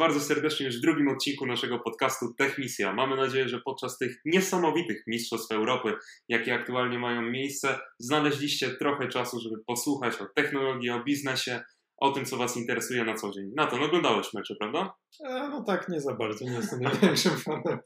[0.00, 2.92] bardzo serdecznie już w drugim odcinku naszego podcastu Techmisja.
[2.92, 5.94] Mamy nadzieję, że podczas tych niesamowitych Mistrzostw Europy,
[6.28, 11.60] jakie aktualnie mają miejsce, znaleźliście trochę czasu, żeby posłuchać o technologii, o biznesie,
[11.96, 13.50] o tym, co Was interesuje na co dzień.
[13.56, 14.92] Na to, no oglądałeś mecze, prawda?
[15.24, 17.78] E, no tak, nie za bardzo, nie jestem największym fanem.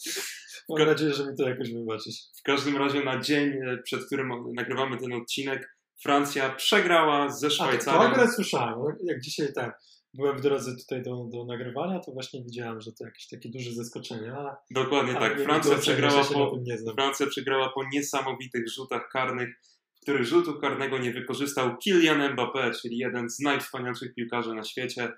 [0.68, 2.16] Mam nadzieję, że mi to jakoś wybaczysz.
[2.38, 8.00] W każdym razie na dzień, e, przed którym nagrywamy ten odcinek, Francja przegrała ze Szwajcarią.
[8.00, 9.78] A, to akurat słyszałem, jak dzisiaj tak
[10.14, 13.72] byłem w drodze tutaj do, do nagrywania, to właśnie widziałem, że to jakieś takie duże
[13.72, 14.32] zaskoczenie.
[14.32, 15.40] A, Dokładnie a tak.
[15.40, 16.58] Francja przegrała, po,
[16.94, 19.48] Francja przegrała po niesamowitych rzutach karnych,
[19.96, 25.12] w których rzutu karnego nie wykorzystał Kylian Mbappé, czyli jeden z najwspanialszych piłkarzy na świecie.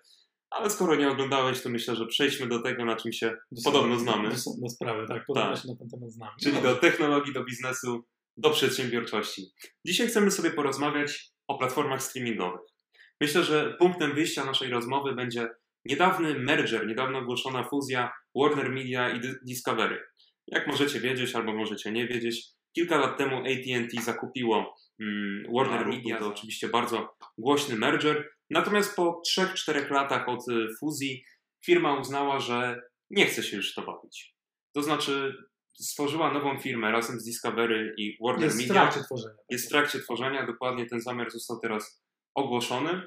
[0.50, 3.98] Ale skoro nie oglądałeś, to myślę, że przejdźmy do tego, na czym się do podobno
[3.98, 4.28] znamy.
[4.62, 5.62] Do sprawy, tak, podobno tak.
[5.62, 6.32] się na ten temat znamy.
[6.42, 8.04] Czyli do technologii, do biznesu,
[8.36, 9.42] do przedsiębiorczości.
[9.84, 12.75] Dzisiaj chcemy sobie porozmawiać o platformach streamingowych.
[13.20, 15.48] Myślę, że punktem wyjścia naszej rozmowy będzie
[15.84, 20.02] niedawny merger, niedawno ogłoszona fuzja Warner Media i Discovery.
[20.46, 26.18] Jak możecie wiedzieć albo możecie nie wiedzieć, kilka lat temu AT&T zakupiło mm, Warner Media,
[26.18, 28.30] to oczywiście bardzo głośny merger.
[28.50, 31.24] Natomiast po 3-4 latach od y, fuzji
[31.64, 34.34] firma uznała, że nie chce się już to bawić.
[34.74, 35.34] To znaczy
[35.74, 38.74] stworzyła nową firmę razem z Discovery i Warner jest Media.
[38.74, 39.34] Jest w trakcie tworzenia.
[39.50, 42.02] Jest w trakcie tworzenia, dokładnie ten zamiar został teraz
[42.36, 43.02] ogłoszony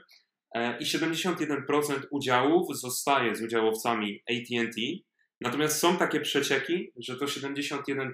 [0.56, 4.82] e, i 71% udziałów zostaje z udziałowcami AT&T.
[5.42, 8.10] Natomiast są takie przecieki, że to 71%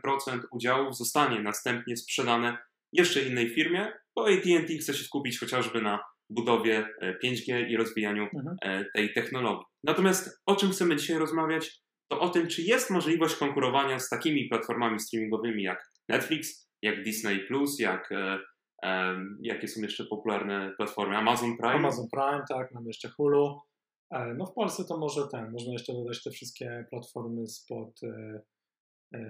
[0.51, 2.57] udziałów zostanie następnie sprzedane
[2.93, 5.99] jeszcze innej firmie, bo AT&T chce się skupić chociażby na
[6.29, 6.87] budowie
[7.23, 8.55] 5G e, i rozwijaniu mhm.
[8.61, 9.65] E, tej technologii.
[9.83, 14.49] Natomiast o czym chcemy dzisiaj rozmawiać, to o tym, czy jest możliwość konkurowania z takimi
[14.49, 17.39] platformami streamingowymi jak Netflix, jak Disney+,
[17.79, 18.09] jak
[19.41, 21.17] Jakie są jeszcze popularne platformy?
[21.17, 21.75] Amazon Prime?
[21.75, 23.61] Amazon Prime, tak, mamy jeszcze Hulu.
[24.11, 28.41] E, no w Polsce to może ten, można jeszcze dodać te wszystkie platformy spod e,
[29.13, 29.21] e,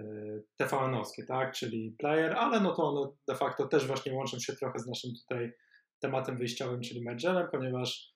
[0.58, 4.80] TVN-owskie, tak, czyli player, ale no to one de facto też właśnie łączą się trochę
[4.80, 5.52] z naszym tutaj
[6.00, 8.16] tematem wyjściowym, czyli mergerem, ponieważ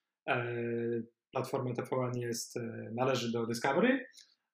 [1.32, 2.60] platforma TVN jest,
[2.92, 4.06] należy do Discovery,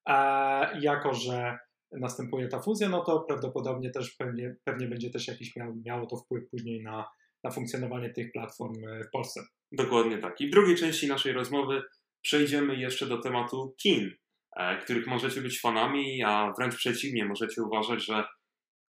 [0.06, 1.58] a jako, że
[1.92, 6.18] następuje ta fuzja, no to prawdopodobnie też pewnie, pewnie będzie też jakiś miał, miało to
[6.18, 7.06] wpływ później na,
[7.44, 9.42] na funkcjonowanie tych platform e, w Polsce.
[9.72, 10.42] Dokładnie tak.
[10.42, 11.84] I w drugiej części naszej rozmowy
[12.22, 14.12] przejdziemy jeszcze do tematu kin,
[14.58, 18.24] e, których możecie być fanami, a wręcz przeciwnie, możecie uważać, że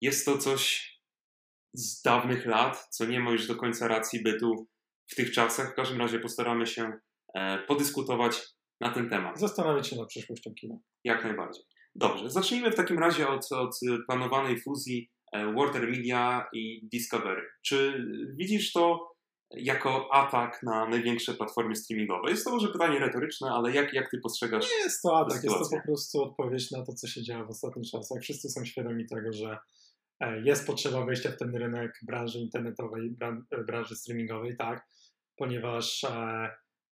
[0.01, 0.95] jest to coś
[1.75, 4.69] z dawnych lat, co nie ma już do końca racji bytu
[5.07, 5.73] w tych czasach.
[5.73, 6.93] W każdym razie postaramy się
[7.35, 8.43] e, podyskutować
[8.81, 9.39] na ten temat.
[9.39, 10.75] Zastanowić się nad przyszłością kina.
[11.05, 11.65] Jak najbardziej.
[11.95, 17.43] Dobrze, zacznijmy w takim razie od, od planowanej fuzji e, Warner Media i Discovery.
[17.63, 18.07] Czy
[18.37, 19.15] widzisz to
[19.51, 22.31] jako atak na największe platformy streamingowe?
[22.31, 25.57] Jest to może pytanie retoryczne, ale jak, jak ty postrzegasz Nie jest to atak, jest
[25.57, 28.23] to po prostu odpowiedź na to, co się dzieje w ostatnich czasach.
[28.23, 29.59] Wszyscy są świadomi tego, że
[30.21, 33.17] e, jest potrzeba wejścia w ten rynek branży internetowej,
[33.51, 34.87] e, branży streamingowej, tak,
[35.37, 36.07] ponieważ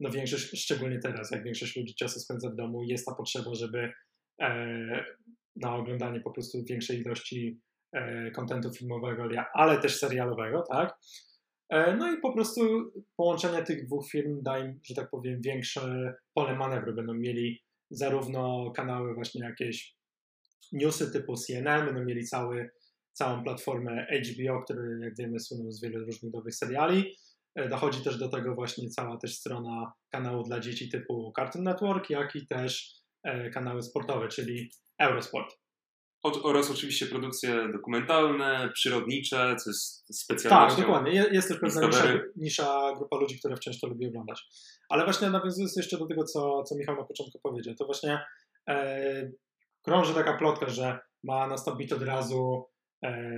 [0.00, 3.92] no większość, szczególnie teraz, jak większość ludzi czasu spędza w domu, jest ta potrzeba, żeby
[5.56, 7.60] na oglądanie po prostu większej ilości
[7.92, 10.98] e, kontentu filmowego, ale też serialowego, tak?
[11.68, 12.60] E, no i po prostu
[13.16, 16.94] połączenie tych dwóch firm da im, że tak powiem, większe pole manewru.
[16.94, 19.96] Będą mieli zarówno kanały właśnie jakieś
[20.72, 22.70] newsy typu CNN, będą mieli cały,
[23.12, 27.16] całą platformę HBO, który jak wiemy słyną z wielu różnych dobrych seriali.
[27.70, 32.36] Dochodzi też do tego właśnie cała też strona kanału dla dzieci typu Cartoon Network, jak
[32.36, 32.99] i też E,
[33.52, 35.60] kanały sportowe, czyli Eurosport.
[36.22, 40.76] Oraz oczywiście produkcje dokumentalne, przyrodnicze, co jest specjalnością.
[40.76, 41.12] Tak, dokładnie.
[41.32, 44.42] Jest też pewna nisza, nisza, grupa ludzi, która wciąż to lubi oglądać.
[44.88, 48.20] Ale właśnie nawiązując jeszcze do tego, co, co Michał na początku powiedział, to właśnie
[48.68, 49.30] e,
[49.82, 52.64] krąży taka plotka, że ma nastąpić od razu,
[53.04, 53.30] e,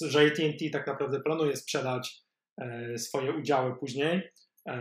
[0.00, 2.22] że AT&T tak naprawdę planuje sprzedać
[2.60, 4.32] e, swoje udziały później
[4.66, 4.80] e,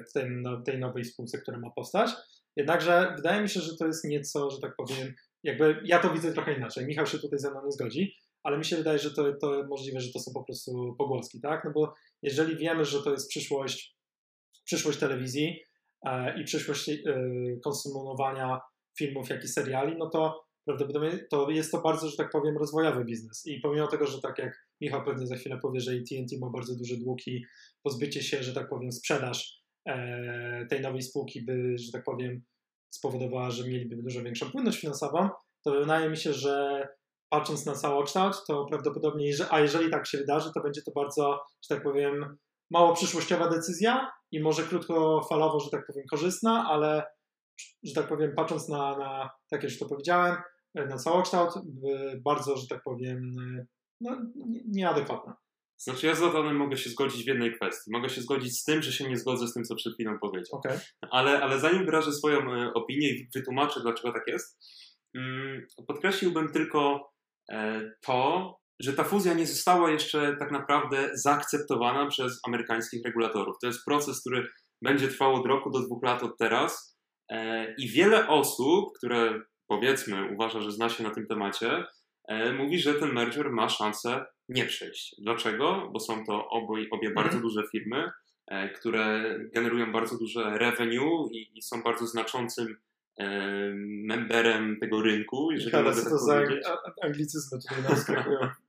[0.00, 2.10] w tym, no, tej nowej spółce, która ma powstać.
[2.56, 6.32] Jednakże wydaje mi się, że to jest nieco, że tak powiem, jakby ja to widzę
[6.32, 6.86] trochę inaczej.
[6.86, 10.00] Michał się tutaj ze mną nie zgodzi, ale mi się wydaje, że to, to możliwe,
[10.00, 11.64] że to są po prostu pogłoski, tak?
[11.64, 13.96] No bo jeżeli wiemy, że to jest przyszłość,
[14.64, 15.60] przyszłość telewizji
[16.06, 16.96] e, i przyszłość e,
[17.64, 18.60] konsumowania
[18.98, 23.04] filmów, jak i seriali, no to prawdopodobnie to jest to bardzo, że tak powiem, rozwojowy
[23.04, 23.46] biznes.
[23.46, 26.76] I pomimo tego, że tak jak Michał pewnie za chwilę powie, że AT&T ma bardzo
[26.76, 27.44] duże długi,
[27.82, 29.65] pozbycie się, że tak powiem, sprzedaż
[30.70, 32.42] tej nowej spółki by, że tak powiem,
[32.90, 35.28] spowodowała, że mieliby dużo większą płynność finansową,
[35.64, 36.88] to wydaje mi się, że
[37.28, 41.74] patrząc na całokształt, to prawdopodobnie, a jeżeli tak się wydarzy, to będzie to bardzo, że
[41.74, 42.36] tak powiem,
[42.70, 47.04] mało przyszłościowa decyzja i może krótkofalowo, że tak powiem, korzystna, ale
[47.82, 50.36] że tak powiem, patrząc na, na tak jak już to powiedziałem,
[50.74, 51.54] na całokształt,
[52.24, 53.36] bardzo, że tak powiem,
[54.00, 54.16] no,
[54.68, 55.36] nieadekwatna.
[55.78, 57.90] Znaczy ja z Zlatanem mogę się zgodzić w jednej kwestii.
[57.90, 60.58] Mogę się zgodzić z tym, że się nie zgodzę z tym, co przed chwilą powiedział.
[60.58, 60.78] Okay.
[61.10, 64.58] Ale, ale zanim wyrażę swoją e, opinię i wytłumaczę, dlaczego tak jest,
[65.14, 67.10] mm, podkreśliłbym tylko
[67.52, 73.56] e, to, że ta fuzja nie została jeszcze tak naprawdę zaakceptowana przez amerykańskich regulatorów.
[73.60, 74.48] To jest proces, który
[74.82, 76.98] będzie trwał od roku do dwóch lat od teraz
[77.30, 81.84] e, i wiele osób, które powiedzmy uważa, że zna się na tym temacie,
[82.58, 85.14] mówi, że ten merger ma szansę nie przejść.
[85.18, 85.90] Dlaczego?
[85.92, 87.42] Bo są to obie, obie bardzo mhm.
[87.42, 88.10] duże firmy,
[88.46, 92.76] e, które generują bardzo duże revenue i, i są bardzo znaczącym
[93.18, 93.26] e,
[94.04, 95.50] memberem tego rynku.
[95.50, 96.42] Jeżeli co tak to za
[97.02, 98.38] anglicyzmy tutaj nas skakują?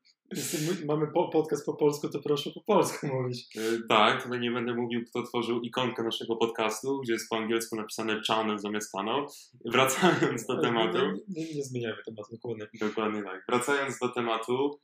[0.88, 3.58] mamy podcast po polsku, to proszę po polsku mówić.
[3.58, 7.76] E, tak, tutaj nie będę mówił, kto tworzył ikonkę naszego podcastu, gdzie jest po angielsku
[7.76, 9.28] napisane channel zamiast kanał.
[9.66, 10.98] Wracając do tematu.
[11.28, 12.68] Nie, nie, nie zmieniamy tematu, dokładnie.
[12.80, 13.44] Dokładnie tak.
[13.50, 14.80] Wracając do tematu,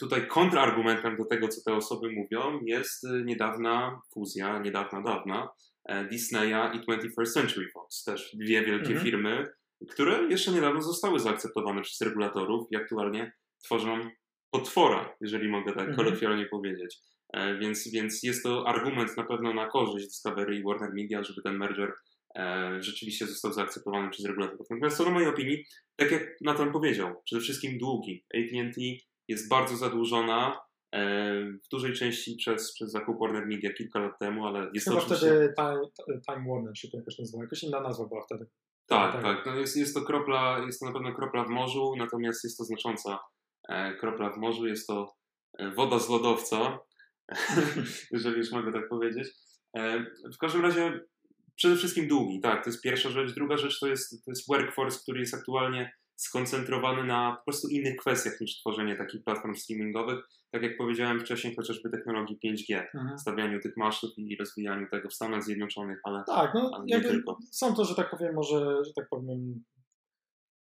[0.00, 5.48] tutaj kontrargumentem do tego, co te osoby mówią, jest e, niedawna fuzja, niedawna, dawna
[5.88, 8.04] e, Disneya i 21st Century Fox.
[8.04, 9.04] Też dwie wielkie mhm.
[9.04, 9.46] firmy,
[9.90, 13.32] które jeszcze niedawno zostały zaakceptowane przez regulatorów i aktualnie
[13.64, 14.10] tworzą
[14.50, 15.96] potwora, jeżeli mogę tak mhm.
[15.96, 16.98] kolokwialnie powiedzieć.
[17.60, 21.56] Więc, więc jest to argument na pewno na korzyść Discovery i Warner Media, żeby ten
[21.56, 21.92] merger
[22.80, 24.66] rzeczywiście został zaakceptowany przez regulatorów.
[24.70, 25.64] Natomiast co do mojej opinii,
[25.96, 28.24] tak jak Nathan powiedział, przede wszystkim długi.
[28.34, 28.80] AT&T
[29.30, 30.60] jest bardzo zadłużona,
[30.92, 31.00] e,
[31.44, 35.02] w dużej części przez, przez zakup Warner Media kilka lat temu, ale jest Chyba to
[35.02, 35.26] oczywiście...
[35.26, 38.46] wtedy Time, Time Warner się to jakoś nazywa, jakoś inna nazwa była wtedy.
[38.86, 39.22] Tak, tak.
[39.22, 39.46] tak.
[39.46, 42.64] No jest, jest, to kropla, jest to na pewno kropla w morzu, natomiast jest to
[42.64, 43.18] znacząca
[43.68, 45.14] e, kropla w morzu, jest to
[45.58, 46.78] e, woda z lodowca,
[48.12, 49.28] jeżeli już mogę tak powiedzieć.
[50.34, 51.00] W każdym razie
[51.56, 53.34] przede wszystkim długi, tak, to jest pierwsza rzecz.
[53.34, 57.96] Druga rzecz to jest, to jest workforce, który jest aktualnie skoncentrowany na po prostu innych
[57.96, 60.18] kwestiach niż tworzenie takich platform streamingowych.
[60.50, 63.18] Tak jak powiedziałem wcześniej, chociażby technologii 5G, mhm.
[63.18, 67.38] stawianiu tych maszyn i rozwijaniu tego w Stanach Zjednoczonych, ale, tak, no, ale nie tylko.
[67.52, 69.64] Są to, że tak powiem, może, że tak powiem,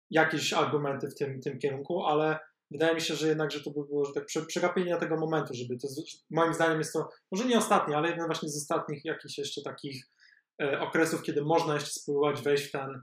[0.09, 2.39] jakieś argumenty w tym, tym kierunku, ale
[2.71, 5.77] wydaje mi się, że jednak, że to by było że tak przegapienie tego momentu, żeby
[5.77, 5.87] to,
[6.29, 10.05] moim zdaniem jest to, może nie ostatni, ale jeden właśnie z ostatnich jakichś jeszcze takich
[10.61, 13.01] e, okresów, kiedy można jeszcze spróbować wejść w ten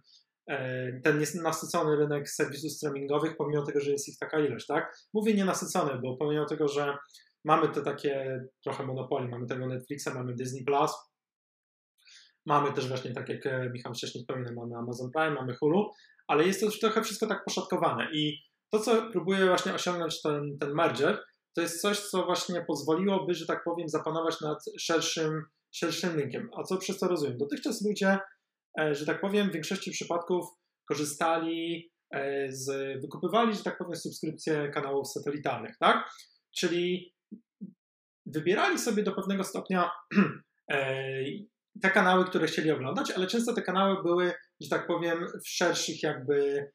[1.05, 4.97] ten nienasycony rynek serwisów streamingowych, pomimo tego, że jest ich taka ilość, tak?
[5.15, 6.97] Mówię nienasycony, bo pomimo tego, że
[7.45, 10.93] mamy te takie trochę monopolii, mamy tego Netflixa, mamy Disney Plus,
[12.47, 15.91] mamy też właśnie, tak jak e, Michał wcześniej wspominał, mamy Amazon Prime, mamy Hulu,
[16.29, 18.39] ale jest to już trochę wszystko tak poszatkowane i
[18.71, 23.47] to, co próbuje właśnie osiągnąć ten, ten merger, to jest coś, co właśnie pozwoliłoby, że
[23.47, 25.43] tak powiem, zapanować nad szerszym,
[25.75, 26.51] szerszym rynkiem.
[26.57, 27.39] A co przez to rozumiem?
[27.39, 28.19] Dotychczas ludzie E,
[28.77, 30.47] że tak powiem, w większości przypadków
[30.89, 32.67] korzystali e, z,
[33.01, 36.11] wykupywali, że tak powiem, subskrypcje kanałów satelitarnych, tak?
[36.57, 37.15] Czyli
[38.27, 39.91] wybierali sobie do pewnego stopnia
[40.73, 41.15] e,
[41.83, 46.03] te kanały, które chcieli oglądać, ale często te kanały były, że tak powiem, w szerszych
[46.03, 46.69] jakby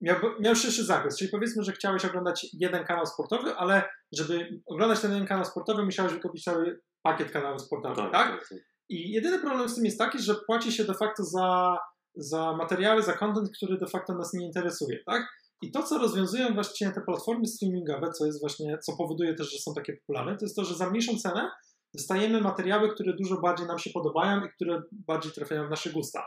[0.00, 5.00] miał, miał szerszy zakres, czyli powiedzmy, że chciałeś oglądać jeden kanał sportowy, ale żeby oglądać
[5.00, 8.12] ten jeden kanał sportowy, musiałeś wykupić cały pakiet kanałów sportowych, tak?
[8.12, 8.30] tak?
[8.30, 8.73] tak, tak.
[8.88, 11.78] I jedyny problem z tym jest taki, że płaci się de facto za,
[12.16, 15.26] za materiały, za content, który de facto nas nie interesuje, tak?
[15.62, 19.58] I to, co rozwiązują właśnie te platformy streamingowe, co jest właśnie, co powoduje też, że
[19.58, 21.50] są takie popularne, to jest to, że za mniejszą cenę
[21.94, 26.24] dostajemy materiały, które dużo bardziej nam się podobają i które bardziej trafiają w nasze gusta.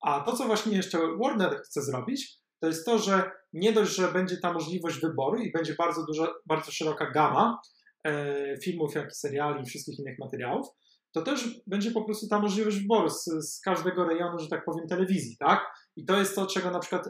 [0.00, 4.12] A to, co właśnie jeszcze Warner chce zrobić, to jest to, że nie dość, że
[4.12, 7.58] będzie ta możliwość wyboru i będzie bardzo duża, bardzo szeroka gama
[8.04, 10.66] e, filmów, jak i seriali i wszystkich innych materiałów,
[11.14, 14.88] to też będzie po prostu ta możliwość wyboru z, z, każdego rejonu, że tak powiem,
[14.88, 15.66] telewizji, tak?
[15.96, 17.08] I to jest to, czego na przykład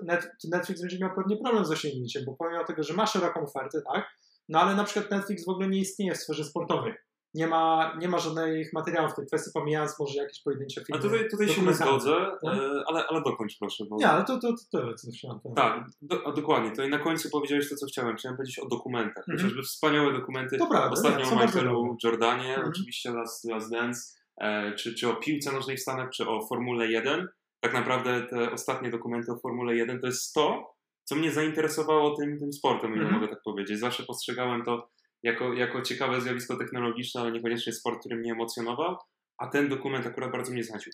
[0.50, 4.04] Netflix będzie miał pewnie problem z osiągnięciem, bo pomimo tego, że ma szeroką ofertę, tak?
[4.48, 6.94] No ale na przykład Netflix w ogóle nie istnieje w sferze sportowej
[7.34, 10.98] nie ma, nie ma żadnych materiałów w tej kwestii, pomijając może jakieś pojedyncze filmy.
[10.98, 12.52] A tutaj, tutaj się nie zgodzę, no?
[12.86, 13.84] ale, ale dokończ proszę.
[13.90, 13.96] Bo...
[13.96, 15.40] Nie, ale to, to, to tyle, co chciałem.
[15.56, 16.72] Tak, do, dokładnie.
[16.72, 18.16] To i na końcu powiedziałeś to, co chciałem.
[18.16, 19.24] Chciałem powiedzieć o dokumentach.
[19.28, 19.42] Mm -hmm.
[19.42, 20.56] Chociażby wspaniałe dokumenty.
[20.58, 22.68] Prawda, Ostatnio o Michaelu Jordanie, mm -hmm.
[22.68, 24.00] oczywiście Last, Last Dance,
[24.40, 27.28] e, czy, czy o piłce nożnej w Stanach, czy o Formule 1.
[27.60, 30.74] Tak naprawdę te ostatnie dokumenty o Formule 1 to jest to,
[31.04, 33.12] co mnie zainteresowało tym, tym sportem, mm -hmm.
[33.12, 33.78] mogę tak powiedzieć.
[33.78, 34.88] Zawsze postrzegałem to
[35.24, 38.96] jako, jako ciekawe zjawisko technologiczne, ale niekoniecznie sport, który mnie emocjonował,
[39.38, 40.92] a ten dokument akurat bardzo mnie zachęcił.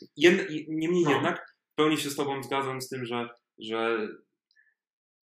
[0.69, 1.11] niemniej no.
[1.11, 4.09] jednak w pełni się z Tobą zgadzam z tym, że, że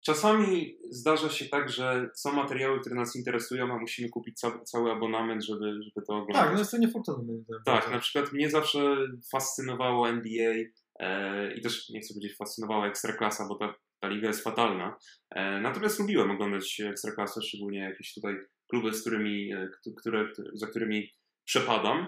[0.06, 4.92] czasami zdarza się tak, że są materiały, które nas interesują, a musimy kupić ca cały
[4.92, 6.44] abonament, żeby, żeby to oglądać.
[6.44, 7.34] Tak, no jest to niefortunne.
[7.66, 8.98] Tak, na przykład mnie zawsze
[9.32, 10.54] fascynowało NBA,
[11.00, 14.98] e, i też nie chcę powiedzieć fascynowała Ekstraklasa, bo ta, ta liga jest fatalna.
[15.30, 18.36] E, natomiast lubiłem oglądać Ekstraklasę, szczególnie jakieś tutaj
[18.69, 21.09] kluby, z którymi, e, które, za którymi
[21.45, 22.07] przepadam.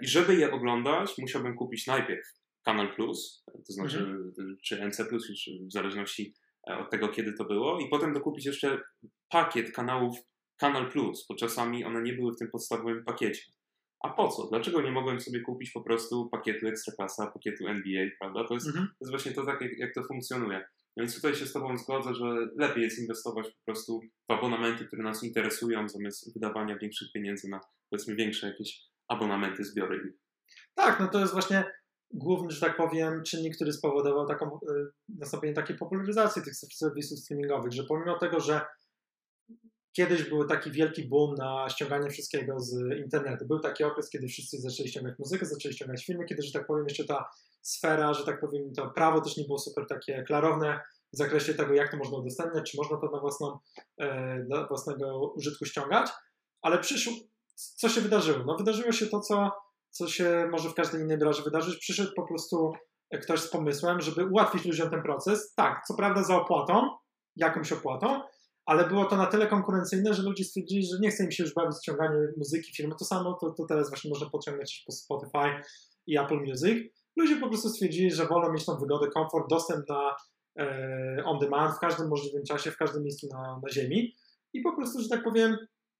[0.00, 2.26] I żeby je oglądać, musiałbym kupić najpierw
[2.64, 4.56] Kanal Plus, to znaczy mhm.
[4.64, 6.34] czy NC Plus, czy w zależności
[6.66, 8.80] od tego, kiedy to było, i potem dokupić jeszcze
[9.28, 10.18] pakiet kanałów
[10.56, 13.42] Kanal Plus, bo czasami one nie były w tym podstawowym pakiecie.
[14.00, 14.46] A po co?
[14.46, 18.44] Dlaczego nie mogłem sobie kupić po prostu pakietu Ekstraklasa, pakietu NBA, prawda?
[18.48, 18.86] To jest, mhm.
[18.86, 20.64] to jest właśnie to tak, jak, jak to funkcjonuje.
[20.96, 22.24] Więc tutaj się z Tobą zgodzę, że
[22.56, 27.60] lepiej jest inwestować po prostu w abonamenty, które nas interesują, zamiast wydawania większych pieniędzy na
[27.90, 30.14] powiedzmy większe jakieś abonamenty, zbiory.
[30.74, 31.64] Tak, no to jest właśnie
[32.10, 34.58] główny, że tak powiem, czynnik, który spowodował taką, y,
[35.08, 38.60] nastąpienie takiej popularyzacji tych serwisów streamingowych, że pomimo tego, że
[39.92, 43.46] kiedyś był taki wielki boom na ściąganie wszystkiego z internetu.
[43.46, 46.84] Był taki okres, kiedy wszyscy zaczęli ściągać muzykę, zaczęli ściągać filmy, kiedy, że tak powiem,
[46.88, 47.30] jeszcze ta
[47.62, 50.80] sfera, że tak powiem, to prawo też nie było super takie klarowne
[51.12, 53.58] w zakresie tego, jak to można udostępniać, czy można to na własną,
[53.98, 56.10] e, dla własnego użytku ściągać,
[56.62, 57.12] ale przyszło,
[57.54, 58.44] co się wydarzyło?
[58.46, 59.50] No wydarzyło się to, co,
[59.90, 61.76] co się może w każdej innej branży wydarzyć.
[61.78, 62.72] Przyszedł po prostu
[63.22, 65.54] ktoś z pomysłem, żeby ułatwić ludziom ten proces.
[65.54, 66.88] Tak, co prawda za opłatą,
[67.36, 68.20] jakąś opłatą,
[68.66, 71.54] ale było to na tyle konkurencyjne, że ludzie stwierdzili, że nie chce im się już
[71.54, 72.94] bawić ściąganie muzyki, filmu.
[72.98, 75.62] To samo to, to teraz właśnie można podciągnąć po Spotify
[76.06, 76.92] i Apple Music.
[77.16, 80.16] Ludzie po prostu stwierdzili, że wolą mieć tą wygodę, komfort, dostęp na
[80.58, 84.14] e, on demand w każdym możliwym czasie, w każdym miejscu na, na ziemi
[84.52, 85.56] i po prostu, że tak powiem,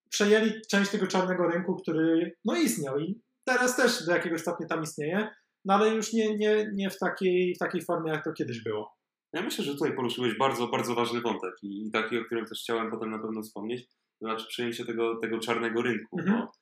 [0.09, 4.83] przejęli część tego czarnego rynku, który no istniał i teraz też do jakiegoś stopnia tam
[4.83, 5.29] istnieje,
[5.65, 9.02] no ale już nie, nie, nie w, takiej, w takiej formie, jak to kiedyś było.
[9.33, 12.91] Ja myślę, że tutaj poruszyłeś bardzo, bardzo ważny wątek i taki, o którym też chciałem
[12.91, 16.39] potem na pewno wspomnieć, to znaczy przyjęcie tego, tego czarnego rynku, mhm.
[16.39, 16.53] bo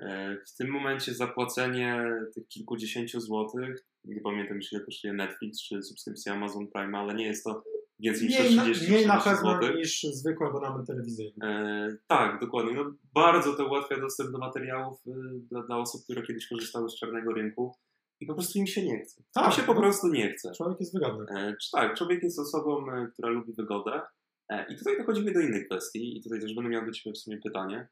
[0.00, 2.04] e, w tym momencie zapłacenie
[2.34, 7.26] tych kilkudziesięciu złotych, nie pamiętam już ile kosztuje Netflix czy subskrypcja Amazon Prime, ale nie
[7.26, 7.64] jest to
[8.00, 9.76] więcej niż 30 Mniej na pewno złotych.
[9.76, 11.46] niż zwykły abonament telewizyjny.
[11.46, 12.74] E, tak, dokładnie.
[12.74, 15.10] No, bardzo to ułatwia dostęp do materiałów y,
[15.50, 17.74] dla, dla osób, które kiedyś korzystały z czarnego rynku
[18.20, 19.22] i po prostu im się nie chce.
[19.34, 20.52] Tak, im się po prostu nie chce.
[20.56, 21.26] Człowiek jest wygodny.
[21.30, 24.00] E, tak, człowiek jest osobą, e, która lubi wygodę.
[24.48, 27.18] E, I tutaj dochodzimy do innych kwestii, i tutaj też będę miał do Ciebie w
[27.18, 27.88] sumie pytanie.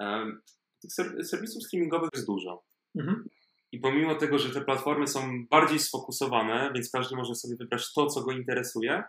[0.00, 0.26] E,
[0.82, 0.92] tych
[1.26, 2.64] serwisów streamingowych jest dużo.
[2.94, 3.28] Mhm.
[3.72, 8.06] I pomimo tego, że te platformy są bardziej sfokusowane, więc każdy może sobie wybrać to,
[8.06, 9.02] co go interesuje,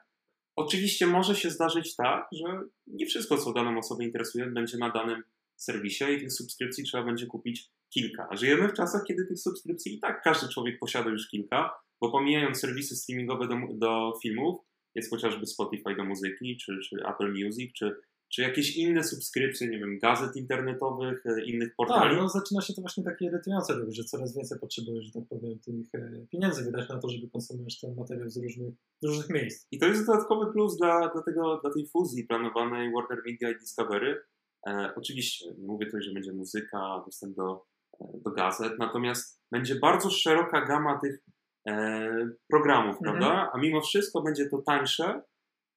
[0.55, 5.23] oczywiście może się zdarzyć tak, że nie wszystko, co daną osobę interesuje, będzie na danym
[5.55, 8.27] serwisie i tych subskrypcji trzeba będzie kupić kilka.
[8.31, 12.11] A żyjemy w czasach, kiedy tych subskrypcji i tak każdy człowiek posiada już kilka, bo
[12.11, 14.57] pomijając serwisy streamingowe do, do filmów,
[14.95, 17.95] jest chociażby Spotify do muzyki, czy, czy Apple Music, czy,
[18.33, 22.09] czy jakieś inne subskrypcje, nie wiem, gazet internetowych, e, innych portali.
[22.09, 25.59] Tak, no zaczyna się to właśnie takie irytujące że coraz więcej potrzebujesz, że tak powiem,
[25.59, 29.67] tych e, pieniędzy wydać na to, żeby konsumować ten materiał z różnych, różnych miejsc.
[29.71, 33.59] I to jest dodatkowy plus dla, dla, tego, dla tej fuzji planowanej Warner Media i
[33.59, 34.21] Discovery.
[34.67, 37.65] E, oczywiście, mówię tutaj, że będzie muzyka, dostęp do
[37.99, 41.19] do gazet, natomiast będzie bardzo szeroka gama tych
[41.67, 43.03] e, programów, mhm.
[43.03, 43.51] prawda?
[43.53, 45.21] A mimo wszystko będzie to tańsze,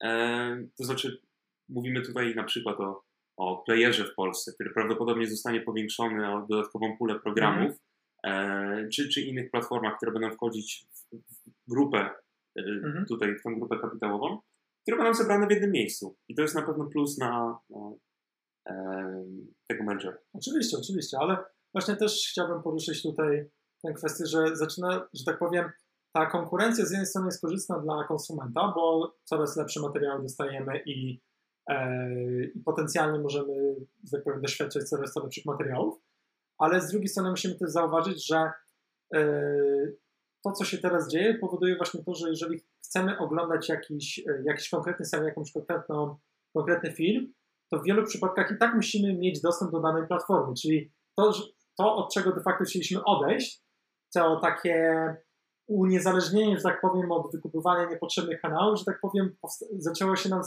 [0.03, 1.21] e, to znaczy
[1.69, 3.03] mówimy tutaj na przykład o,
[3.37, 7.77] o playerze w Polsce, który prawdopodobnie zostanie powiększony o dodatkową pulę programów,
[8.25, 8.85] mhm.
[8.85, 12.11] e, czy, czy innych platformach, które będą wchodzić w, w grupę,
[12.59, 13.07] e, mhm.
[13.07, 14.39] tutaj w tą grupę kapitałową,
[14.83, 16.17] które będą zebrane w jednym miejscu.
[16.29, 17.91] I to jest na pewno plus na, na
[18.69, 19.25] e,
[19.69, 20.19] tego merger.
[20.33, 21.37] Oczywiście, oczywiście, ale
[21.75, 23.51] właśnie też chciałbym poruszyć tutaj
[23.83, 25.71] tę kwestię, że zaczyna, że tak powiem,
[26.13, 31.21] ta konkurencja z jednej strony jest korzystna dla konsumenta, bo coraz lepsze materiały dostajemy i,
[31.71, 32.09] e,
[32.65, 36.01] potencjalnie możemy, że tak powiem, doświadczać coraz lepszych materiałów,
[36.59, 38.53] ale z drugiej strony musimy też zauważyć, że
[39.15, 39.43] e,
[40.45, 44.69] to, co się teraz dzieje, powoduje właśnie to, że jeżeli chcemy oglądać jakiś, e, jakiś
[44.69, 46.17] konkretny serial, jakąś konkretną,
[46.55, 47.33] konkretny film,
[47.71, 51.33] to w wielu przypadkach i tak musimy mieć dostęp do danej platformy, czyli to,
[51.81, 53.63] to, od czego de facto chcieliśmy odejść,
[54.15, 54.95] to takie
[55.69, 59.37] uniezależnienie, że tak powiem, od wykupywania niepotrzebnych kanałów, że tak powiem,
[59.79, 60.43] zaczęło się nam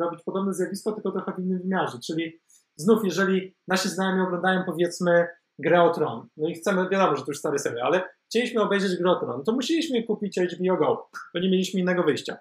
[0.00, 1.98] robić podobne zjawisko, tylko trochę w innym wymiarze.
[2.06, 2.40] Czyli
[2.76, 5.28] znów, jeżeli nasi znajomi oglądają, powiedzmy,
[5.58, 8.98] grę o Tron, no i chcemy, wiadomo, że to już stary serial, ale chcieliśmy obejrzeć
[8.98, 12.36] grę o Tron, to musieliśmy kupić HBO Go, bo nie mieliśmy innego wyjścia.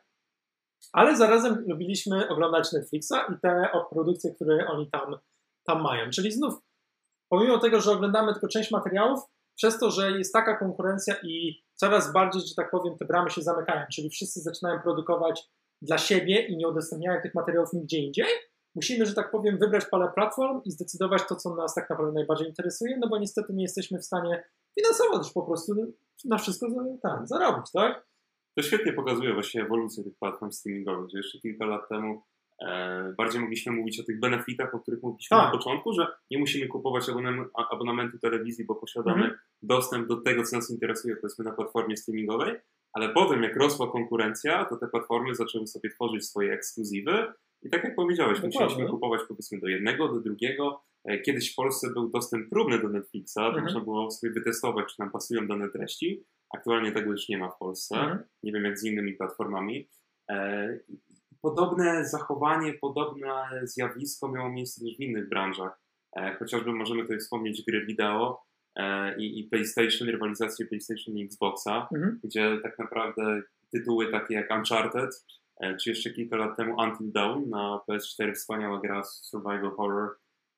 [0.93, 5.15] Ale zarazem lubiliśmy oglądać Netflixa i te produkcje, które oni tam,
[5.65, 6.09] tam mają.
[6.09, 6.66] Czyli znów
[7.29, 9.19] pomimo tego, że oglądamy tylko część materiałów,
[9.55, 13.41] przez to, że jest taka konkurencja i coraz bardziej, że tak powiem, te bramy się
[13.41, 15.49] zamykają, czyli wszyscy zaczynają produkować
[15.81, 18.25] dla siebie i nie udostępniają tych materiałów nigdzie indziej,
[18.75, 22.47] musimy, że tak powiem, wybrać parę platform i zdecydować to, co nas tak naprawdę najbardziej
[22.47, 24.43] interesuje, no bo niestety nie jesteśmy w stanie
[24.79, 25.73] finansowo też po prostu
[26.25, 26.67] na wszystko
[27.03, 28.07] tak, zarobić, tak?
[28.57, 32.21] To świetnie pokazuje właśnie ewolucję tych platform streamingowych, że jeszcze kilka lat temu
[33.17, 35.45] bardziej mogliśmy mówić o tych benefitach, o których mówiliśmy tak.
[35.45, 37.05] na początku, że nie musimy kupować
[37.71, 39.39] abonamentu telewizji, bo posiadamy mhm.
[39.61, 42.55] dostęp do tego, co nas interesuje, powiedzmy na platformie streamingowej,
[42.93, 47.83] ale potem jak rosła konkurencja, to te platformy zaczęły sobie tworzyć swoje ekskluzywy i tak
[47.83, 50.83] jak powiedziałeś, musieliśmy kupować powiedzmy do jednego, do drugiego.
[51.05, 53.63] E, kiedyś w Polsce był dostęp próbny do Netflixa, mhm.
[53.63, 56.23] można było sobie wytestować, czy nam pasują dane treści.
[56.55, 57.95] Aktualnie tego już nie ma w Polsce.
[57.95, 58.19] Mhm.
[58.43, 59.89] Nie wiem jak z innymi platformami.
[61.37, 65.81] E, podobne zachowanie, podobne zjawisko miało miejsce też w innych branżach.
[66.17, 68.47] E, chociażby możemy tutaj wspomnieć gry wideo
[69.17, 72.19] i, i PlayStation, rywalizację PlayStation i Xboxa, mhm.
[72.23, 73.41] gdzie tak naprawdę
[73.71, 75.25] tytuły takie jak Uncharted
[75.59, 80.09] E, czy jeszcze kilka lat temu Until Dawn na PS4, wspaniała gra survival horror,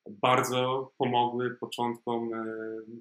[0.08, 2.44] bardzo pomogły początkom e,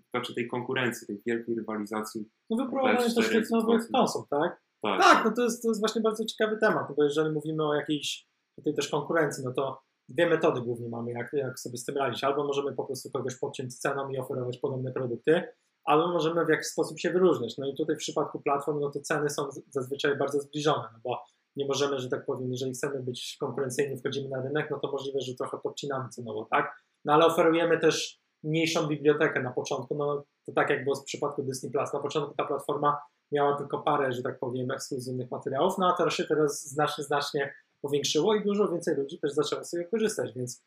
[0.09, 2.29] znaczy tej konkurencji, tej wielkiej rywalizacji.
[2.49, 4.61] No wyprowadzenie też tych nowych konsol, tak?
[4.81, 7.73] Tak, tak no to, jest, to jest właśnie bardzo ciekawy temat, bo jeżeli mówimy o
[7.73, 11.97] jakiejś tutaj też konkurencji, no to dwie metody głównie mamy, jak, jak sobie z tym
[11.97, 12.23] radzić.
[12.23, 15.43] Albo możemy po prostu kogoś podciąć ceną i oferować podobne produkty,
[15.85, 17.57] albo możemy w jakiś sposób się wyróżniać.
[17.57, 21.23] No i tutaj w przypadku platform, no to ceny są zazwyczaj bardzo zbliżone, no bo
[21.55, 25.21] nie możemy, że tak powiem, jeżeli chcemy być konkurencyjni, wchodzimy na rynek, no to możliwe,
[25.21, 26.83] że trochę podcinamy cenowo, tak?
[27.05, 31.43] No ale oferujemy też mniejszą bibliotekę na początku, no to tak jak było w przypadku
[31.43, 32.97] Disney Plus, na początku ta platforma
[33.31, 37.53] miała tylko parę, że tak powiem, ekskluzywnych materiałów, no a teraz się teraz znacznie, znacznie
[37.81, 40.65] powiększyło i dużo więcej ludzi też zaczęło sobie korzystać, więc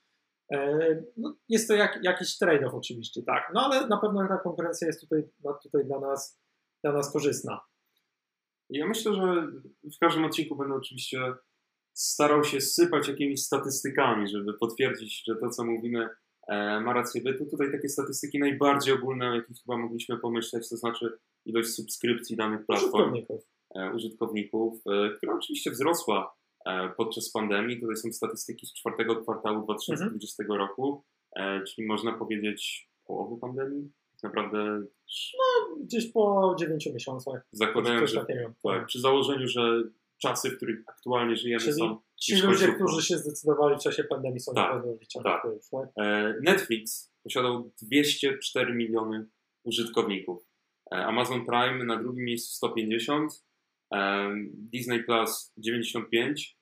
[0.53, 4.87] e, no, jest to jak, jakiś trade-off oczywiście, tak, no ale na pewno ta konkurencja
[4.87, 6.41] jest tutaj, no, tutaj dla, nas,
[6.85, 7.61] dla nas korzystna.
[8.71, 9.47] Ja myślę, że
[9.97, 11.19] w każdym odcinku będę oczywiście
[11.93, 16.09] starał się sypać jakimiś statystykami, żeby potwierdzić, że to, co mówimy,
[16.49, 17.47] e, ma rację bytu.
[17.47, 22.67] Tutaj takie statystyki najbardziej ogólne, o jakich chyba mogliśmy pomyśleć, to znaczy ilość subskrypcji danych
[22.67, 26.35] platform użytkowników, e, użytkowników e, która oczywiście wzrosła
[26.97, 27.81] podczas pandemii.
[27.81, 30.61] Tutaj są statystyki z czwartego kwartału 2020 mhm.
[30.61, 31.05] roku,
[31.67, 34.83] czyli można powiedzieć połowy pandemii naprawdę.
[35.39, 37.47] No, gdzieś po 9 miesiącach.
[37.53, 38.27] Zakładając, że
[38.63, 39.83] tak, przy założeniu, że
[40.19, 41.99] czasy, w których aktualnie żyjemy Czyli są.
[42.21, 45.43] Ci ludzie, którzy się zdecydowali w czasie pandemii są tak, na pewno tak.
[45.71, 45.89] Tak?
[45.97, 49.27] E, Netflix posiadał 204 miliony
[49.65, 50.52] użytkowników.
[50.93, 53.45] E, Amazon Prime na drugim miejscu 150,
[53.95, 56.59] e, Disney Plus 95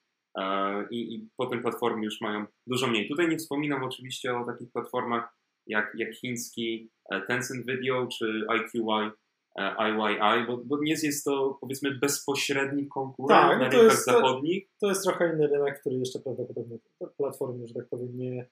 [0.90, 3.08] i, i potem platformy już mają dużo mniej.
[3.08, 9.10] Tutaj nie wspominam oczywiście o takich platformach jak, jak chiński e, Tencent Video czy IQY,
[9.58, 14.66] IYI, e, bo, bo nie jest to powiedzmy bezpośredni konkurent tak, na rynkach jest, zachodnich.
[14.66, 16.78] To, to, jest trochę inny rynek, który jeszcze prawdopodobnie
[17.16, 18.48] platformy, że tak powiem, nie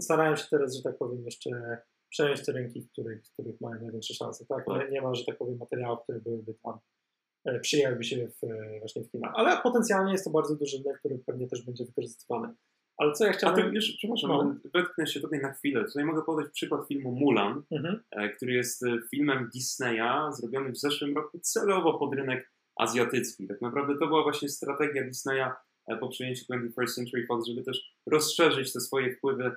[0.00, 1.78] starają się teraz, że tak powiem, jeszcze
[2.10, 4.46] przejąć te rynki, w których, w których mają największe szanse.
[4.46, 4.64] Tak?
[4.66, 4.90] tak.
[4.90, 6.78] Nie ma, że tak powiem, materiałów, które byłyby tam
[7.44, 8.40] e, przyjęłyby się w,
[8.78, 9.32] właśnie w Chinach.
[9.34, 12.54] Ale potencjalnie jest to bardzo duży rynek, który pewnie też będzie wykorzystywany.
[12.98, 13.66] Ale co ja chciałbym...
[13.66, 14.54] A już, przepraszam, no.
[14.74, 15.84] wetknę się tutaj na chwilę.
[15.84, 18.02] Tutaj mogę podać przykład filmu Mulan, mhm.
[18.10, 23.46] E, który jest e, filmem Disneya, zrobiony w zeszłym roku celowo pod rynek azjatycki.
[23.46, 25.50] Tak naprawdę to była właśnie strategia Disneya
[25.86, 29.52] e, po przejęciu 21st Century Fox, żeby też rozszerzyć te swoje wpływy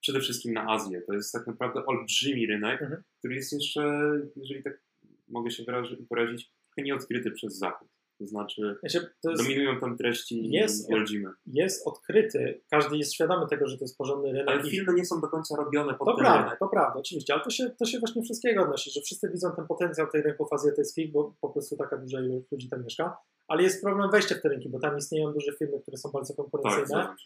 [0.00, 1.02] przede wszystkim na Azję.
[1.06, 3.02] To jest tak naprawdę olbrzymi rynek, mhm.
[3.18, 4.02] który jest jeszcze,
[4.36, 4.82] jeżeli tak
[5.28, 5.64] mogę się
[6.10, 7.88] wyrazić, trochę nieodkryty przez Zachód.
[8.20, 8.76] To znaczy,
[9.22, 11.30] to jest, dominują tam treści jest, rodzime.
[11.46, 14.48] Jest odkryty, każdy jest świadomy tego, że to jest porządny rynek.
[14.48, 16.58] Ale filmy nie są do końca robione pod To prawda, rynek.
[16.58, 19.66] to prawda, oczywiście, ale to się, to się właśnie wszystkiego odnosi, że wszyscy widzą ten
[19.66, 23.16] potencjał tych rynków azjatyckich, bo po prostu taka duża ilość ludzi tam mieszka,
[23.48, 26.34] ale jest problem wejścia w te rynki, bo tam istnieją duże firmy, które są bardzo
[26.34, 26.88] konkurencyjne.
[26.88, 27.16] Tak,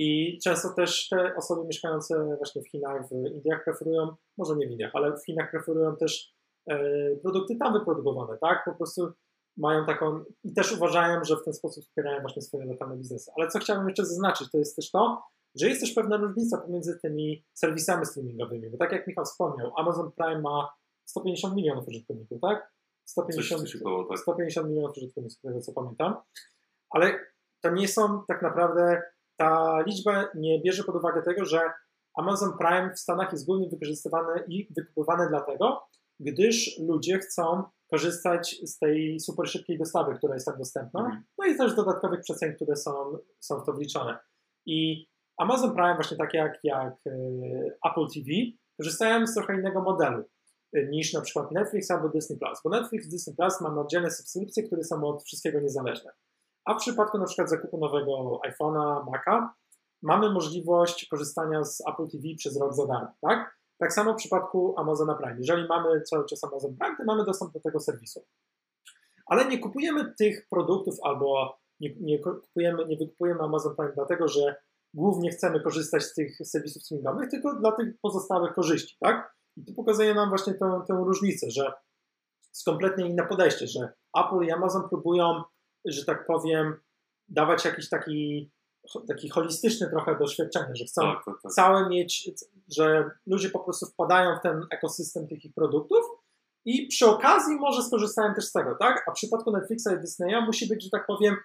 [0.00, 4.70] i często też te osoby mieszkające właśnie w Chinach, w Indiach preferują, może nie w
[4.70, 6.34] Indiach, ale w Chinach preferują też
[6.70, 6.78] e,
[7.16, 8.64] produkty tam wyprodukowane, tak?
[8.64, 9.12] Po prostu
[9.56, 13.30] mają taką i też uważają, że w ten sposób wspierają właśnie swoje lokalne biznesy.
[13.36, 15.22] Ale co chciałbym jeszcze zaznaczyć, to jest też to,
[15.54, 20.12] że jest też pewna różnica pomiędzy tymi serwisami streamingowymi, bo tak jak Michał wspomniał, Amazon
[20.12, 20.68] Prime ma
[21.04, 22.72] 150 milionów użytkowników, tak?
[23.04, 24.18] 150, coś, coś było, tak?
[24.18, 26.16] 150 milionów użytkowników, z tego co pamiętam,
[26.90, 27.18] ale
[27.62, 29.02] to nie są tak naprawdę,
[29.38, 31.60] ta liczba nie bierze pod uwagę tego, że
[32.16, 35.82] Amazon Prime w Stanach jest głównie wykorzystywany i wykupowany dlatego,
[36.20, 41.24] gdyż ludzie chcą korzystać z tej super szybkiej dostawy, która jest tam dostępna, mhm.
[41.38, 44.18] no i też dodatkowych przecen, które są, są w to wliczone.
[44.66, 47.10] I Amazon Prime, właśnie takie jak, jak e,
[47.90, 48.26] Apple TV,
[48.76, 50.24] korzystają z trochę innego modelu
[50.72, 54.62] e, niż na przykład Netflix albo Disney Plus, bo Netflix, Disney Plus ma oddzielne subskrypcje,
[54.62, 56.10] które są od wszystkiego niezależne.
[56.68, 59.54] A w przypadku na przykład zakupu nowego iPhone'a, Maca,
[60.02, 63.58] mamy możliwość korzystania z Apple TV przez rok za darmo, tak?
[63.78, 65.36] Tak samo w przypadku Amazona Prime.
[65.38, 68.24] Jeżeli mamy cały czas Amazon Prime, to mamy dostęp do tego serwisu.
[69.26, 74.56] ale nie kupujemy tych produktów albo nie, nie, kupujemy, nie wykupujemy Amazon Prime dlatego, że
[74.94, 79.34] głównie chcemy korzystać z tych serwisów streamingowych, tylko dla tych pozostałych korzyści, tak?
[79.56, 81.72] I to pokazuje nam właśnie tę, tę różnicę, że
[82.48, 85.42] jest kompletnie inne podejście, że Apple i Amazon próbują,
[85.92, 86.74] że tak powiem,
[87.28, 88.50] dawać jakiś taki,
[89.08, 91.52] taki holistyczny trochę doświadczenie, że chcą tak, tak, tak.
[91.52, 92.30] całe mieć,
[92.76, 96.04] że ludzie po prostu wpadają w ten ekosystem tych ich produktów
[96.64, 99.04] i przy okazji może skorzystają też z tego, tak?
[99.06, 101.36] A w przypadku Netflixa i Disneya musi być, że tak powiem,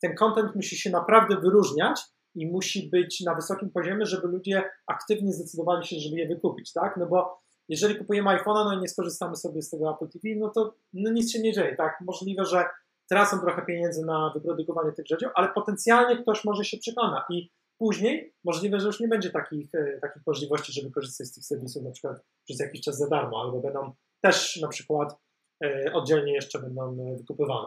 [0.00, 2.00] ten content musi się naprawdę wyróżniać
[2.34, 6.96] i musi być na wysokim poziomie, żeby ludzie aktywnie zdecydowali się, żeby je wykupić, tak?
[6.96, 10.48] No bo jeżeli kupujemy iPhone'a, no i nie skorzystamy sobie z tego Apple TV, no
[10.48, 11.98] to no nic się nie dzieje, tak?
[12.00, 12.64] Możliwe, że
[13.10, 18.34] tracą trochę pieniędzy na wyprodukowanie tych rzeczy, ale potencjalnie ktoś może się przekona i później
[18.44, 21.90] możliwe, że już nie będzie takich, e, takich możliwości, żeby korzystać z tych serwisów na
[21.90, 25.16] przykład przez jakiś czas za darmo, albo będą też na przykład
[25.64, 27.66] e, oddzielnie jeszcze będą e, wykupywane.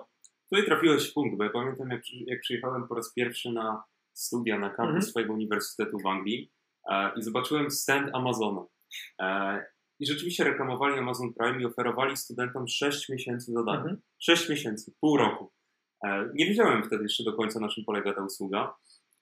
[0.50, 4.60] Tutaj trafiłeś w punkt, bo ja pamiętam jak, jak przyjechałem po raz pierwszy na studia
[4.60, 5.10] na kampus -hmm.
[5.10, 6.52] swojego uniwersytetu w Anglii
[7.16, 8.66] i zobaczyłem stand Amazona.
[10.00, 13.82] I rzeczywiście reklamowali Amazon Prime i oferowali studentom 6 miesięcy za darmo.
[13.82, 14.02] Mhm.
[14.20, 15.52] 6 miesięcy, pół roku.
[16.04, 18.76] E, nie wiedziałem wtedy jeszcze do końca, na czym polega ta usługa.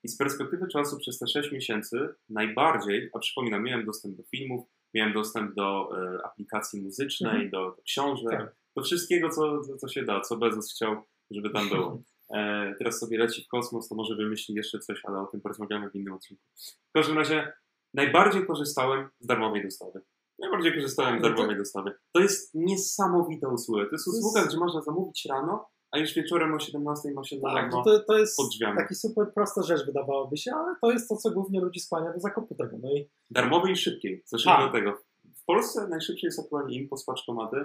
[0.04, 4.68] I z perspektywy czasu przez te 6 miesięcy najbardziej, a przypominam, miałem dostęp do filmów,
[4.94, 7.50] miałem dostęp do e, aplikacji muzycznej, mhm.
[7.50, 8.56] do, do, książek, tak.
[8.76, 12.02] do wszystkiego, co, co się da, co Bezos chciał, żeby tam było.
[12.34, 15.90] E, teraz sobie leci w kosmos, to może wymyśli jeszcze coś, ale o tym porozmawiamy
[15.90, 16.44] w innym odcinku.
[16.90, 17.54] W każdym razie
[17.94, 20.02] najbardziej korzystałem z darmowej dostawy.
[20.43, 21.91] Najbardziej korzystałem z darmowej dostawy.
[22.13, 23.84] To jest niesamowita usługa.
[23.86, 24.49] To jest usługa, jest...
[24.51, 28.17] gdzie można zamówić rano, a już wieczorem o 17 ma się tak, darmo to, to
[28.17, 28.77] jest pod drzwiami.
[28.77, 32.19] taki super prosta rzecz wydawałoby się, ale to jest to, co głównie ludzi skłania do
[32.19, 32.77] zakupu tego.
[32.82, 33.10] No i...
[33.29, 34.23] Darmowej i szybkiej.
[34.25, 34.67] Zacznijmy tak.
[34.67, 34.97] do tego.
[35.36, 37.58] W Polsce najszybciej jest aktualnie Impost paczkomaty.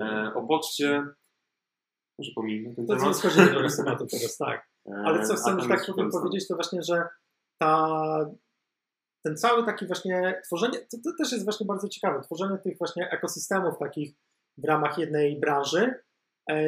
[0.00, 1.04] E, o poczcie
[2.18, 3.22] może pomijmy ten to temat.
[3.22, 4.70] To jest do tematu teraz, tak.
[4.86, 7.08] E, ale co chcę tak powiedzieć, to właśnie, że
[7.60, 8.30] ta
[9.24, 13.10] ten cały taki właśnie tworzenie, to, to, też jest właśnie bardzo ciekawe, tworzenie tych właśnie
[13.10, 14.14] ekosystemów takich
[14.58, 15.94] w ramach jednej branży
[16.50, 16.62] e,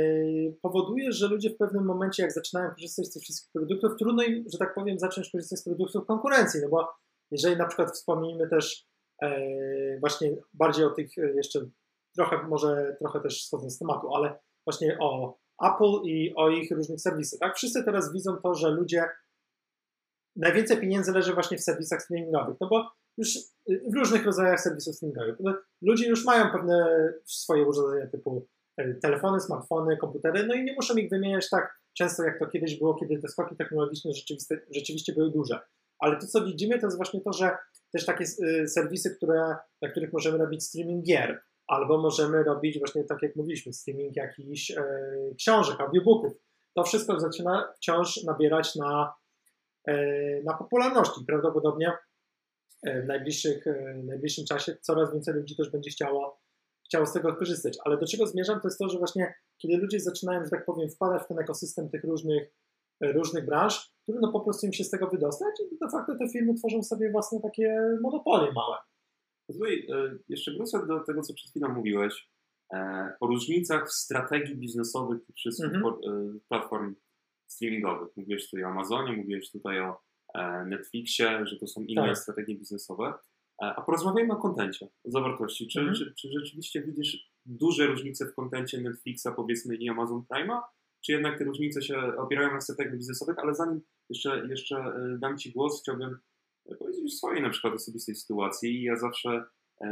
[0.62, 4.44] powoduje, że ludzie w pewnym momencie, jak zaczynają korzystać z tych wszystkich produktów, trudno im,
[4.52, 6.88] że tak powiem, zacząć korzystać z produktów konkurencji, no bo
[7.30, 8.86] jeżeli na przykład wspomnimy też
[9.22, 11.60] e, właśnie bardziej o tych e, jeszcze
[12.16, 17.00] trochę, może trochę też schodząc z tematu, ale właśnie o Apple i o ich różnych
[17.00, 17.56] serwisach, tak?
[17.56, 19.04] Wszyscy teraz widzą to, że ludzie
[20.36, 25.36] najwięcej pieniędzy leży właśnie w serwisach streamingowych, no bo już w różnych rodzajach serwisów streamingowych.
[25.40, 30.74] No, ludzie już mają pewne swoje urządzenia typu e, telefony, smartfony, komputery, no i nie
[30.74, 34.10] muszą ich wymieniać tak często, jak to kiedyś było, kiedy te skoki technologiczne
[34.70, 35.60] rzeczywiście, były duże.
[35.98, 37.56] Ale to, co widzimy, to jest właśnie to, że
[37.92, 43.04] też takie e, serwisy, które, na których możemy robić streaming gier, albo możemy robić właśnie
[43.04, 44.84] tak, jak mówiliśmy, streaming jakichś e,
[45.38, 46.32] książek, audiobooków.
[46.74, 49.12] To wszystko zaczyna wciąż nabierać na
[50.44, 51.24] na popularności.
[51.26, 51.92] Prawdopodobnie
[52.86, 56.40] e, w najbliższych, e, najbliższym czasie coraz więcej ludzi też będzie chciało,
[56.84, 57.78] chciało z tego korzystać.
[57.84, 60.90] Ale do czego zmierzam, to jest to, że właśnie kiedy ludzie zaczynają, że tak powiem,
[60.90, 62.50] wpadać w ten ekosystem tych różnych,
[63.00, 66.54] różnych branż, trudno po prostu im się z tego wydostać i de facto te firmy
[66.54, 68.76] tworzą sobie własne takie monopolie małe.
[69.52, 69.86] Tutaj
[70.28, 72.28] jeszcze wrócę do tego, co przed chwilą mówiłeś,
[73.20, 76.38] o różnicach w strategii biznesowych tych wszystkich mm -hmm.
[76.48, 76.94] platform
[77.52, 78.16] streamingowych.
[78.16, 80.00] Mówiłeś tutaj o Amazonie, mówiłeś tutaj o
[80.34, 82.18] e, Netflixie, że to są inne tak.
[82.18, 83.14] strategie biznesowe.
[83.62, 85.68] E, a porozmawiajmy o kontencie, o zawartości.
[85.68, 85.96] Czy, mhm.
[85.96, 90.60] czy, czy rzeczywiście widzisz duże różnice w kontencie Netflixa, powiedzmy, i Amazon Prime'a?
[91.04, 93.38] Czy jednak te różnice się opierają na strategiach biznesowych?
[93.38, 96.18] Ale zanim jeszcze, jeszcze e, dam Ci głos, chciałbym
[96.78, 98.82] powiedzieć o swojej na przykład osobistej sytuacji.
[98.82, 99.44] Ja zawsze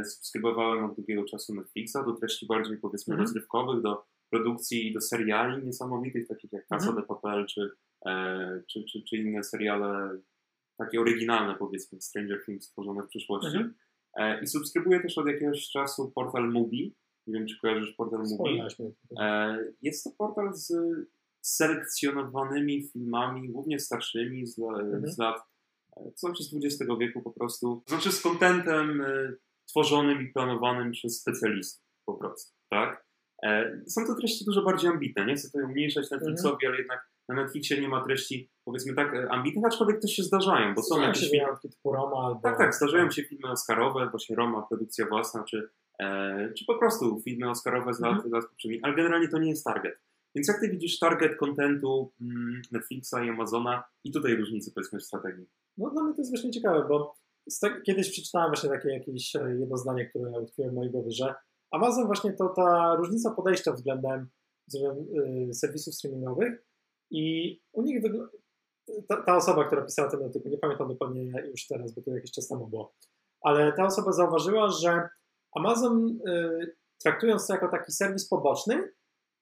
[0.03, 3.27] subskrybowałem od długiego czasu Netflixa do treści bardziej powiedzmy mhm.
[3.27, 7.01] rozrywkowych, do produkcji do seriali niesamowitych, takich jak Casa mm.
[7.01, 7.69] de Papel, czy,
[8.05, 10.17] e, czy, czy, czy, inne seriale
[10.77, 13.57] takie oryginalne, powiedzmy, Stranger Things stworzone w przyszłości.
[13.57, 13.73] Mm.
[14.17, 16.95] E, I subskrybuję też od jakiegoś czasu portal Mubi.
[17.27, 18.61] Nie wiem, czy kojarzysz portal Mubi.
[19.19, 20.73] E, jest to portal z
[21.41, 25.07] selekcjonowanymi filmami, głównie starszymi, z, mm.
[25.07, 25.37] z lat,
[25.97, 27.83] e, co znaczy z XX wieku po prostu.
[27.87, 29.33] Znaczy z kontentem e,
[29.65, 33.10] tworzonym i planowanym przez specjalistów po prostu, tak?
[33.43, 35.25] E, są to treści dużo bardziej ambitne.
[35.25, 36.71] Nie chcę tutaj umniejszać Netflixowi, mhm.
[36.71, 40.75] ale jednak na Netflixie nie ma treści, powiedzmy tak, e, ambitnych, aczkolwiek też się zdarzają,
[40.75, 41.47] bo są jakieś filmy.
[41.61, 42.39] typu Roma albo...
[42.43, 47.21] Tak, tak, zdarzają się filmy Oscarowe, właśnie Roma, produkcja własna, czy, e, czy po prostu
[47.25, 48.33] filmy Oscarowe z lat, mhm.
[48.33, 49.99] lat poprzednich, ale generalnie to nie jest target.
[50.35, 55.03] Więc jak ty widzisz target kontentu mm, Netflixa i Amazona i tutaj różnicy powiedzmy w
[55.03, 55.45] strategii?
[55.77, 57.15] No dla mnie to jest właśnie ciekawe, bo
[57.85, 61.35] kiedyś przeczytałem właśnie takie jakieś jedno zdanie, które utkwiło w mojej głowie, że
[61.71, 64.29] Amazon właśnie to ta różnica podejścia względem
[64.75, 66.65] y, serwisów streamingowych
[67.11, 68.03] i u nich
[69.07, 72.31] ta, ta, osoba, która pisała ten artykuł, nie pamiętam dokładnie już teraz, bo to jakiś
[72.31, 72.93] czas temu było,
[73.41, 75.09] ale ta osoba zauważyła, że
[75.55, 78.91] Amazon y, traktując to jako taki serwis poboczny,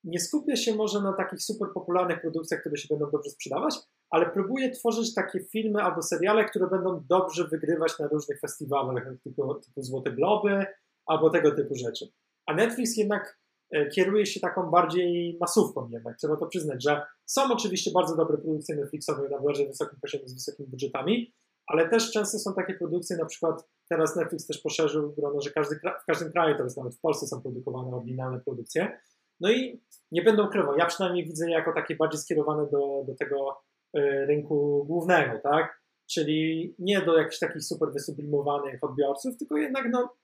[0.03, 3.75] nie skupia się może na takich super popularnych produkcjach, które się będą dobrze sprzedawać,
[4.09, 9.55] ale próbuje tworzyć takie filmy albo seriale, które będą dobrze wygrywać na różnych festiwalach, typu,
[9.55, 10.65] typu Złote Globy
[11.09, 12.11] albo tego typu rzeczy.
[12.45, 13.39] A Netflix jednak
[13.71, 18.37] e, kieruje się taką bardziej masówką jednak, trzeba to przyznać, że są oczywiście bardzo dobre
[18.37, 21.33] produkcje Netflixowe na bardzo wysokim poziomie z wysokimi budżetami,
[21.67, 25.75] ale też często są takie produkcje, na przykład teraz Netflix też poszerzył grono, że każdy,
[25.75, 28.99] w każdym kraju, teraz nawet w Polsce są produkowane oryginalne produkcje,
[29.39, 33.61] no i nie będą ukrywał, ja przynajmniej widzę jako takie bardziej skierowane do, do tego
[33.97, 35.79] y, rynku głównego, tak?
[36.11, 40.15] Czyli nie do jakichś takich super wysublimowanych odbiorców, tylko jednak no,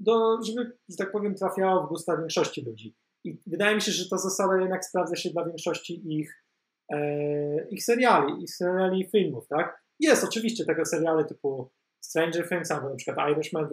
[0.00, 2.96] do, żeby, że tak powiem, trafiało w gusta większości ludzi.
[3.24, 6.44] I wydaje mi się, że ta zasada jednak sprawdza się dla większości ich,
[6.92, 9.82] e, ich seriali, ich seriali i filmów, tak?
[10.00, 13.68] Jest oczywiście takie seriale typu Stranger Things albo na przykład Irishman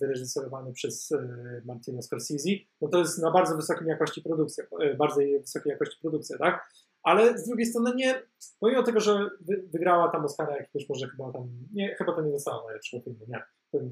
[0.00, 5.20] wyreżyserowany przez e, Martina Scorsese, no to jest na bardzo wysokiej jakości produkcja, e, bardzo
[5.40, 6.68] wysokiej jakości produkcja, tak?
[7.02, 8.22] Ale z drugiej strony nie,
[8.60, 9.30] pomimo tego, że
[9.72, 13.42] wygrała tam Oscara jakiegoś może chyba tam, nie, chyba to nie zostało najlepszego filmu, nie,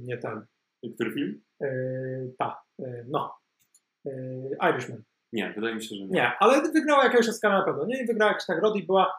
[0.03, 0.47] nie ten.
[0.95, 1.43] Który film?
[1.63, 1.69] E,
[2.39, 3.35] ta, e, no,
[4.07, 5.03] e, Irishman.
[5.33, 6.11] Nie, wydaje mi się, że nie.
[6.11, 8.05] Nie, ale wygrała jakiegoś Oscara na pewno, nie?
[8.07, 9.13] Wygrała jakieś nagrody i była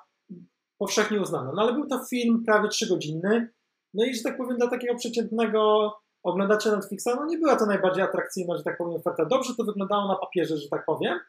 [0.78, 1.52] powszechnie uznana.
[1.56, 3.50] No ale był to film prawie trzygodzinny,
[3.94, 5.92] no i że tak powiem, dla takiego przeciętnego
[6.24, 9.26] oglądacza Netflixa, no nie była to najbardziej atrakcyjna, że tak powiem, oferta.
[9.26, 11.20] Dobrze to wyglądało na papierze, że tak powiem,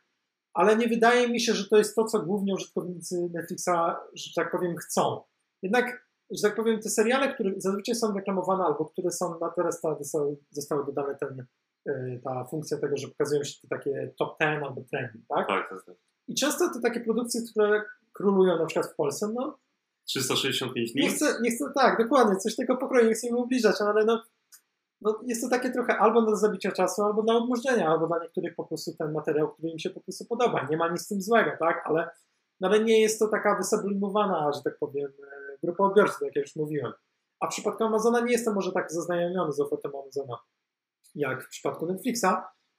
[0.55, 4.53] ale nie wydaje mi się, że to jest to, co głównie użytkownicy Netflixa, że tak
[4.53, 5.21] powiem, chcą.
[5.63, 9.81] Jednak, że tak powiem, te seriale, które zazwyczaj są reklamowane albo które są na teraz
[9.81, 11.47] ta, zostały, zostały dodane ten,
[11.89, 15.49] y, ta funkcja tego, że pokazują się te takie top 10 albo trendy, tak?
[15.49, 15.95] Tak, tak, tak.
[16.29, 19.59] I często te takie produkcje, które królują na przykład w Polsce, no
[20.05, 21.03] 365 dni?
[21.03, 24.23] Nie chcę, nie chcę, tak, dokładnie, coś tego pokroju, nie chcę im ubliżać, ale no,
[25.01, 28.55] no jest to takie trochę albo do zabicia czasu, albo dla odmurzenia, albo dla niektórych
[28.55, 30.67] po prostu ten materiał, który im się po prostu podoba.
[30.71, 32.11] Nie ma nic z tym złego, tak, ale,
[32.61, 36.47] no, ale nie jest to taka wysublimowana, że tak powiem, e, grupa odbiorców, tak jak
[36.47, 36.93] już mówiłem.
[37.41, 40.39] A w przypadku Amazona nie jestem może tak zaznajomiony z ofertą Amazona,
[41.15, 42.27] jak w przypadku Netflixa,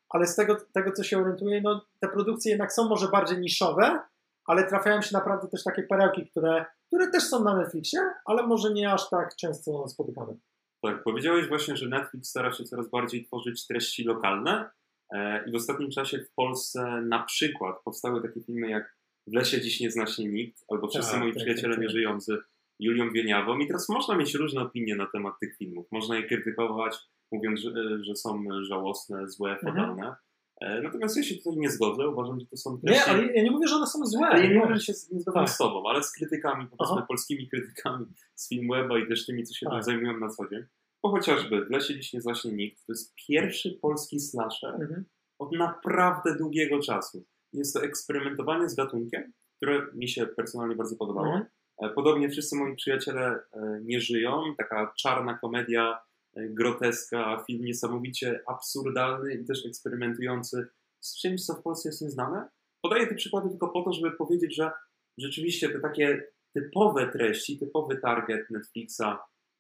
[0.09, 3.99] ale z tego, tego co się orientuję, no te produkcje jednak są może bardziej niszowe,
[4.45, 8.73] ale trafiają się naprawdę też takie perełki, które, które też są na Netflixie, ale może
[8.73, 10.35] nie aż tak często spotykane.
[10.81, 14.69] Tak, powiedziałeś właśnie, że Netflix stara się coraz bardziej tworzyć treści lokalne
[15.13, 19.61] e, i w ostatnim czasie w Polsce na przykład powstały takie filmy jak W lesie
[19.61, 22.52] dziś nie zna się nikt, albo Wszyscy tak, moi tak, przyjaciele tak, nie tak.
[22.83, 25.87] Julią Wieniawą i teraz można mieć różne opinie na temat tych filmów.
[25.91, 26.97] Można je krytykować,
[27.31, 27.71] mówiąc, że,
[28.03, 29.75] że są żałosne, złe, mhm.
[29.75, 30.15] fatalne.
[30.61, 33.09] E, natomiast ja się tutaj nie zgodzę, uważam, że to są treści...
[33.09, 34.27] Nie, ale ja nie mówię, że one są złe.
[34.33, 35.53] Ja nie mówię, że się nie zgadzam tak.
[35.53, 37.05] z tobą, ale z krytykami, powiedzmy Aha.
[37.07, 39.73] polskimi krytykami z Filmweba i też tymi, co się tak.
[39.73, 40.63] tym zajmują na co dzień.
[41.03, 45.05] Bo chociażby w Lesie dziś nie zaśnie nikt, to jest pierwszy polski slasher mhm.
[45.39, 47.25] od naprawdę długiego czasu.
[47.53, 51.27] Jest to eksperymentowanie z gatunkiem, które mi się personalnie bardzo podobało.
[51.27, 51.45] Mhm.
[51.81, 54.43] E, podobnie wszyscy moi przyjaciele e, nie żyją.
[54.57, 55.99] Taka czarna komedia
[56.35, 60.67] groteska, film niesamowicie absurdalny i też eksperymentujący
[60.99, 62.49] z czymś, co w Polsce jest nieznane.
[62.81, 64.71] Podaję te przykłady tylko po to, żeby powiedzieć, że
[65.17, 69.17] rzeczywiście te takie typowe treści, typowy target Netflixa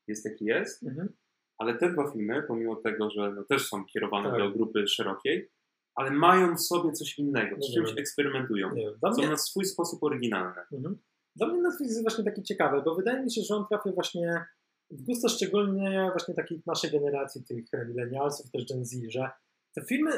[0.07, 1.13] jest jaki jest, mhm.
[1.57, 4.39] ale te dwa filmy, pomimo tego, że no też są kierowane tak.
[4.39, 5.49] do grupy szerokiej,
[5.95, 8.75] ale mają w sobie coś innego, z czymś eksperymentują.
[8.75, 10.61] Nie, są na swój sposób oryginalne.
[10.71, 10.97] Mhm.
[11.35, 14.45] Dla mnie Netflix jest właśnie taki ciekawy, bo wydaje mi się, że on trafia właśnie
[14.91, 19.29] w gusto szczególnie właśnie takiej naszej generacji, tych milenialsów, też Gen Z, że
[19.75, 20.11] te filmy,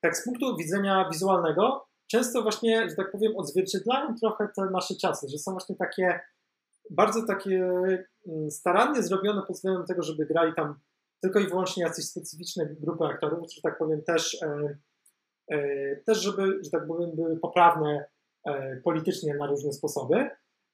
[0.00, 5.28] tak z punktu widzenia wizualnego, często właśnie, że tak powiem, odzwierciedlają trochę te nasze czasy,
[5.28, 6.20] że są właśnie takie
[6.90, 7.70] bardzo takie
[8.28, 10.80] mm, starannie zrobione pod względem tego, żeby grali tam
[11.22, 14.78] tylko i wyłącznie jacyś specyficzne grupy aktorów, że tak powiem też, e,
[15.50, 18.04] e, też żeby, że tak powiem, były poprawne
[18.46, 20.30] e, politycznie na różne sposoby,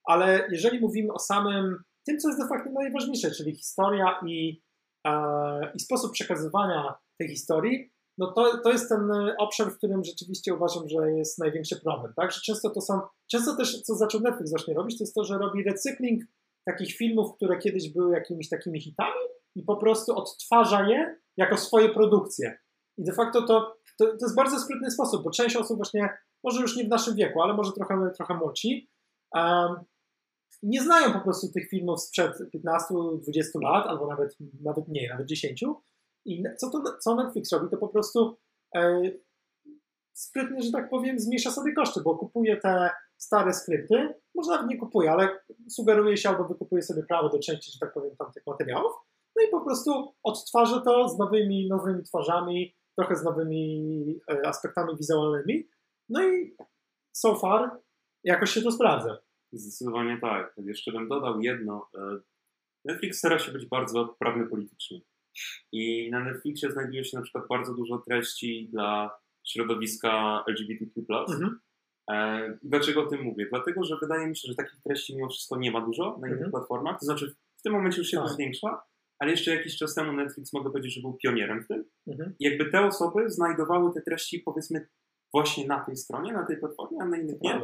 [0.08, 4.62] ale jeżeli mówimy o samym tym, co jest de facto najważniejsze, czyli historia i,
[5.06, 10.54] e, i sposób przekazywania tej historii, no to, to jest ten obszar, w którym rzeczywiście
[10.54, 12.32] uważam, że jest największy problem, tak?
[12.32, 15.38] Że często to są, często też, co zaczął Netflix właśnie robić, to jest to, że
[15.38, 16.22] robi recykling
[16.66, 19.20] takich filmów, które kiedyś były jakimiś takimi hitami
[19.54, 22.58] i po prostu odtwarza je jako swoje produkcje.
[22.98, 26.08] I de facto to, to, to jest bardzo sprytny sposób, bo część osób właśnie,
[26.44, 28.90] może już nie w naszym wieku, ale może trochę, trochę młodsi,
[29.34, 29.76] um,
[30.62, 35.64] nie znają po prostu tych filmów sprzed 15-20 lat, albo nawet, nawet mniej, nawet 10.
[36.24, 38.36] I co, to, co Netflix robi, to po prostu
[38.76, 39.02] e,
[40.12, 44.78] sprytnie, że tak powiem, zmniejsza sobie koszty, bo kupuje te stare skrypty, może nawet nie
[44.78, 45.38] kupuje, ale
[45.70, 48.92] sugeruje się albo wykupuje sobie prawo do części, że tak powiem, tamtych materiałów,
[49.36, 54.96] no i po prostu odtwarza to z nowymi, nowymi twarzami, trochę z nowymi e, aspektami
[54.96, 55.68] wizualnymi,
[56.08, 56.56] no i
[57.12, 57.80] so far
[58.24, 59.18] jakoś się to sprawdza.
[59.52, 60.54] Zdecydowanie tak.
[60.56, 61.90] Jeszcze bym dodał jedno.
[61.94, 62.18] E,
[62.84, 65.00] Netflix stara się być bardzo prawny politycznie.
[65.72, 69.10] I na Netflixie znajduje się na przykład bardzo dużo treści dla
[69.46, 71.18] środowiska LGBTQ.
[71.18, 71.60] Mhm.
[72.10, 73.46] E, dlaczego o tym mówię?
[73.50, 76.32] Dlatego, że wydaje mi się, że takich treści mimo wszystko nie ma dużo na innych
[76.32, 76.50] mhm.
[76.50, 76.98] platformach.
[77.00, 78.26] To znaczy, w tym momencie już się tak.
[78.26, 78.82] to zwiększa,
[79.18, 81.84] ale jeszcze jakiś czas temu Netflix mogę powiedzieć, że był pionierem w tym.
[82.06, 82.34] Mhm.
[82.38, 84.88] I jakby te osoby znajdowały te treści, powiedzmy,
[85.32, 87.60] właśnie na tej stronie, na tej platformie, a na innych nie.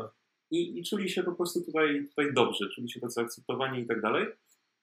[0.51, 4.01] I, I, czuli się po prostu tutaj, tutaj dobrze, czuli się tacy akceptowani i tak
[4.01, 4.27] dalej.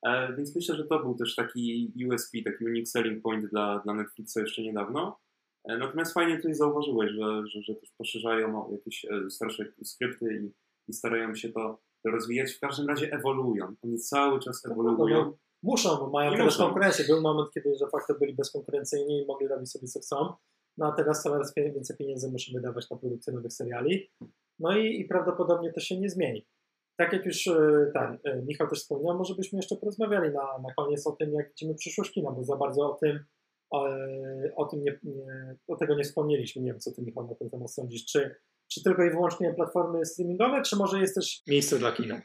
[0.05, 3.93] E, więc myślę, że to był też taki USP, taki unique selling point dla, dla
[3.93, 5.19] Netflixa jeszcze niedawno.
[5.63, 10.51] E, natomiast fajnie tutaj zauważyłeś, że, że, że też poszerzają jakieś e, starsze skrypty i,
[10.91, 12.53] i starają się to rozwijać.
[12.53, 13.75] W każdym razie ewoluują.
[13.83, 15.25] Oni cały czas ewoluują.
[15.25, 17.05] No, muszą, bo mają teraz konkurencję.
[17.05, 20.33] Był moment, kiedy de facto byli bezkonkurencyjni i mogli robić sobie co chcą.
[20.77, 24.11] No a teraz coraz więcej pieniędzy muszą wydawać na produkcję nowych seriali.
[24.61, 26.47] No i, i prawdopodobnie to się nie zmieni.
[26.97, 27.49] Tak jak już
[27.93, 31.75] ten Michał też wspomniał, może byśmy jeszcze porozmawiali na, na koniec o tym, jak widzimy
[31.75, 33.19] przyszłość kina, bo za bardzo o tym
[33.71, 33.89] o,
[34.55, 36.61] o tym nie, nie, o tego nie wspomnieliśmy.
[36.61, 38.05] Nie wiem, co ty Michał na ten temat sądzisz.
[38.05, 38.35] Czy,
[38.67, 42.21] czy tylko i wyłącznie platformy streamingowe, czy może jest też miejsce dla kina?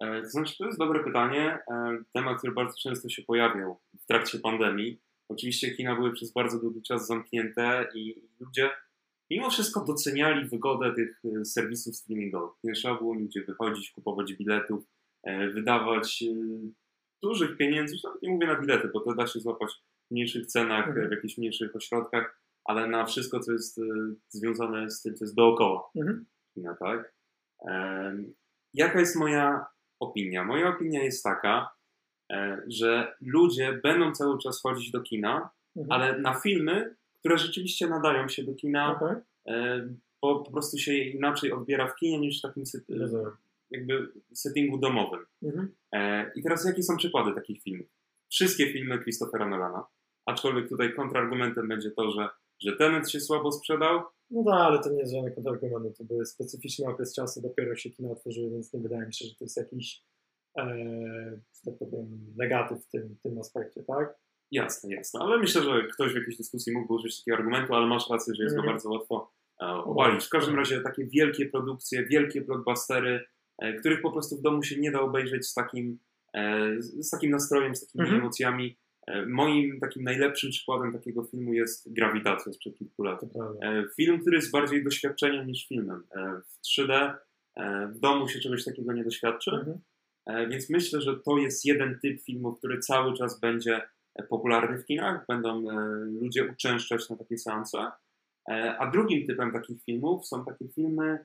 [0.00, 1.58] E, to znaczy, to jest dobre pytanie.
[1.70, 5.00] E, temat, który bardzo często się pojawiał w trakcie pandemii.
[5.28, 8.70] Oczywiście kina były przez bardzo długi czas zamknięte i ludzie
[9.30, 12.58] mimo wszystko doceniali wygodę tych e, serwisów streamingowych.
[12.64, 14.84] Nie trzeba było nigdzie wychodzić, kupować biletów,
[15.54, 16.24] wydawać
[17.22, 19.70] dużych pieniędzy, nawet nie mówię na bilety, bo to da się złapać
[20.10, 21.08] mniejszych cenach, mhm.
[21.08, 23.82] w jakichś mniejszych ośrodkach, ale na wszystko, co jest e,
[24.28, 26.26] związane z tym, co jest dookoła mhm.
[26.54, 27.14] kina, tak?
[28.74, 29.66] Jaka jest moja
[30.00, 30.44] opinia?
[30.44, 31.70] Moja opinia jest taka,
[32.32, 35.92] e, że ludzie będą cały czas chodzić do kina, mhm.
[35.92, 39.22] ale na filmy, które rzeczywiście nadają się do kina, okay.
[40.22, 42.64] bo po prostu się inaczej odbiera w kinie niż w takim
[43.70, 45.20] jakby settingu domowym.
[45.42, 45.72] Mhm.
[46.36, 47.86] I teraz jakie są przykłady takich filmów?
[48.30, 49.86] Wszystkie filmy Christophera Nolana,
[50.26, 52.28] Aczkolwiek tutaj kontrargumentem będzie to, że,
[52.60, 54.02] że Tenet się słabo sprzedał.
[54.30, 55.98] No tak, ale to nie jest żaden kontrargument.
[55.98, 59.34] To był specyficzny okres czasu, dopiero się kino otworzyły, więc nie wydaje mi się, że
[59.34, 60.02] to jest jakiś
[60.58, 60.66] e,
[61.64, 64.18] tak powiem, negatyw w tym, tym aspekcie, tak?
[64.50, 65.20] Jasne, jasne.
[65.20, 68.42] Ale myślę, że ktoś w jakiejś dyskusji mógł użyć takiego argumentu, ale masz rację, że
[68.42, 68.74] jest go mhm.
[68.74, 69.32] bardzo łatwo
[69.62, 70.26] e, obalić.
[70.26, 73.24] W każdym razie takie wielkie produkcje, wielkie blockbustery,
[73.58, 75.98] e, których po prostu w domu się nie da obejrzeć z takim,
[76.34, 78.18] e, z takim nastrojem, z takimi -hmm.
[78.20, 78.76] emocjami.
[79.26, 83.20] Moim takim najlepszym przykładem takiego filmu jest Grawitacja sprzed kilku lat.
[83.96, 86.02] Film, który jest bardziej doświadczeniem niż filmem.
[86.44, 87.14] W 3D
[87.94, 89.80] w domu się czegoś takiego nie doświadczy, mhm.
[90.50, 93.82] więc myślę, że to jest jeden typ filmu, który cały czas będzie
[94.28, 95.64] popularny w kinach, będą
[96.20, 97.90] ludzie uczęszczać na takie seanse.
[98.78, 101.24] A drugim typem takich filmów są takie filmy,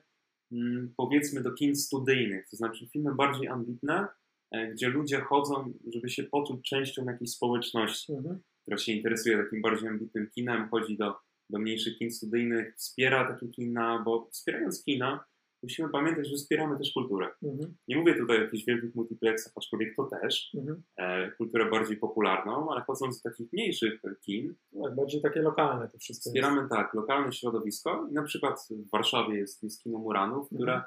[0.52, 4.08] mm, powiedzmy, do kin studyjnych, to znaczy filmy bardziej ambitne,
[4.50, 8.40] E, gdzie ludzie chodzą, żeby się poczuć częścią jakiejś społeczności, mhm.
[8.62, 11.14] która się interesuje takim bardziej ambitnym kinem, chodzi do,
[11.50, 15.24] do mniejszych kin studyjnych, wspiera takie kina, bo wspierając kina,
[15.66, 17.28] musimy pamiętać, że wspieramy też kulturę.
[17.42, 17.74] Mhm.
[17.88, 20.82] Nie mówię tutaj o jakichś wielkich multiplexach, aczkolwiek to też, mhm.
[20.96, 24.54] e, kulturę bardziej popularną, ale chodząc do takich mniejszych kin.
[24.82, 26.30] Tak, bardziej takie lokalne to wszystko.
[26.30, 26.70] Wspieramy jest.
[26.70, 30.84] tak, lokalne środowisko i na przykład w Warszawie jest, jest kino Muranów, które mhm.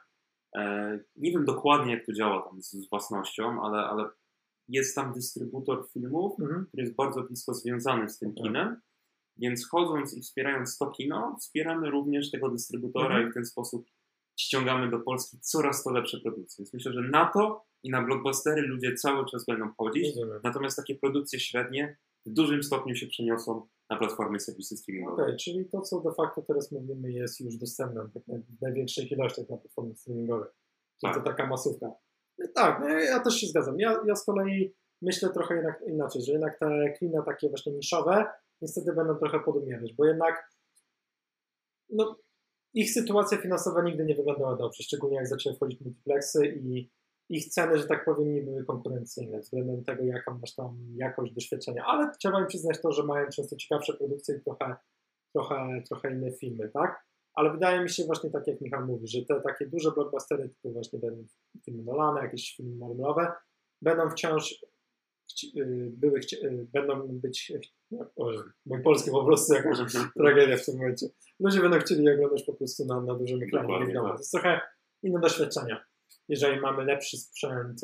[0.56, 4.10] E, nie wiem dokładnie, jak to działa tam z, z własnością, ale, ale
[4.68, 6.66] jest tam dystrybutor filmów, mhm.
[6.68, 8.44] który jest bardzo blisko związany z tym tak.
[8.44, 8.82] kinem.
[9.38, 13.28] Więc chodząc i wspierając to kino, wspieramy również tego dystrybutora mhm.
[13.28, 13.86] i w ten sposób
[14.40, 16.64] ściągamy do Polski coraz to lepsze produkcje.
[16.64, 20.16] Więc myślę, że na to i na blockbustery ludzie cały czas będą chodzić.
[20.44, 25.14] Natomiast takie produkcje średnie w dużym stopniu się przeniosą na platformy serwisy streamingowe.
[25.14, 28.24] Okej, okay, czyli to, co de facto teraz mówimy, jest już dostępne tak
[28.60, 30.50] w największych ilościach na platformach streamingowych.
[31.02, 31.24] Czyli tak.
[31.24, 31.92] to taka masówka.
[32.38, 33.80] No tak, no ja też się zgadzam.
[33.80, 38.26] Ja, ja z kolei myślę trochę jednak inaczej, że jednak te kina takie właśnie niszowe
[38.62, 40.50] niestety będą trochę podumierać, bo jednak
[41.90, 42.16] no,
[42.74, 46.90] ich sytuacja finansowa nigdy nie wyglądała dobrze, szczególnie jak zaczęły wchodzić multiplexy i
[47.30, 51.84] ich ceny, że tak powiem, nie były konkurencyjne względem tego, jaką masz tam jakość doświadczenia,
[51.86, 54.76] ale trzeba im przyznać to, że mają często ciekawsze produkcje i trochę,
[55.34, 57.06] trochę, trochę inne filmy, tak?
[57.34, 60.72] Ale wydaje mi się właśnie tak, jak Michał mówi, że te takie duże blockbustery, typu
[60.72, 61.24] właśnie będą
[61.66, 63.32] filmy Nolana, jakieś filmy Marvelowe,
[63.82, 64.66] będą wciąż
[65.90, 67.52] były, y, będą być,
[68.66, 69.78] mój polski po prostu jakaś
[70.18, 71.08] tragedia w tym momencie.
[71.40, 73.94] Ludzie będą chcieli oglądać po prostu na, na dużym ekranie.
[73.94, 74.04] Tak.
[74.04, 74.62] To jest trochę
[75.04, 75.86] inne doświadczenia.
[76.28, 77.82] Jeżeli mamy lepszy sprzęt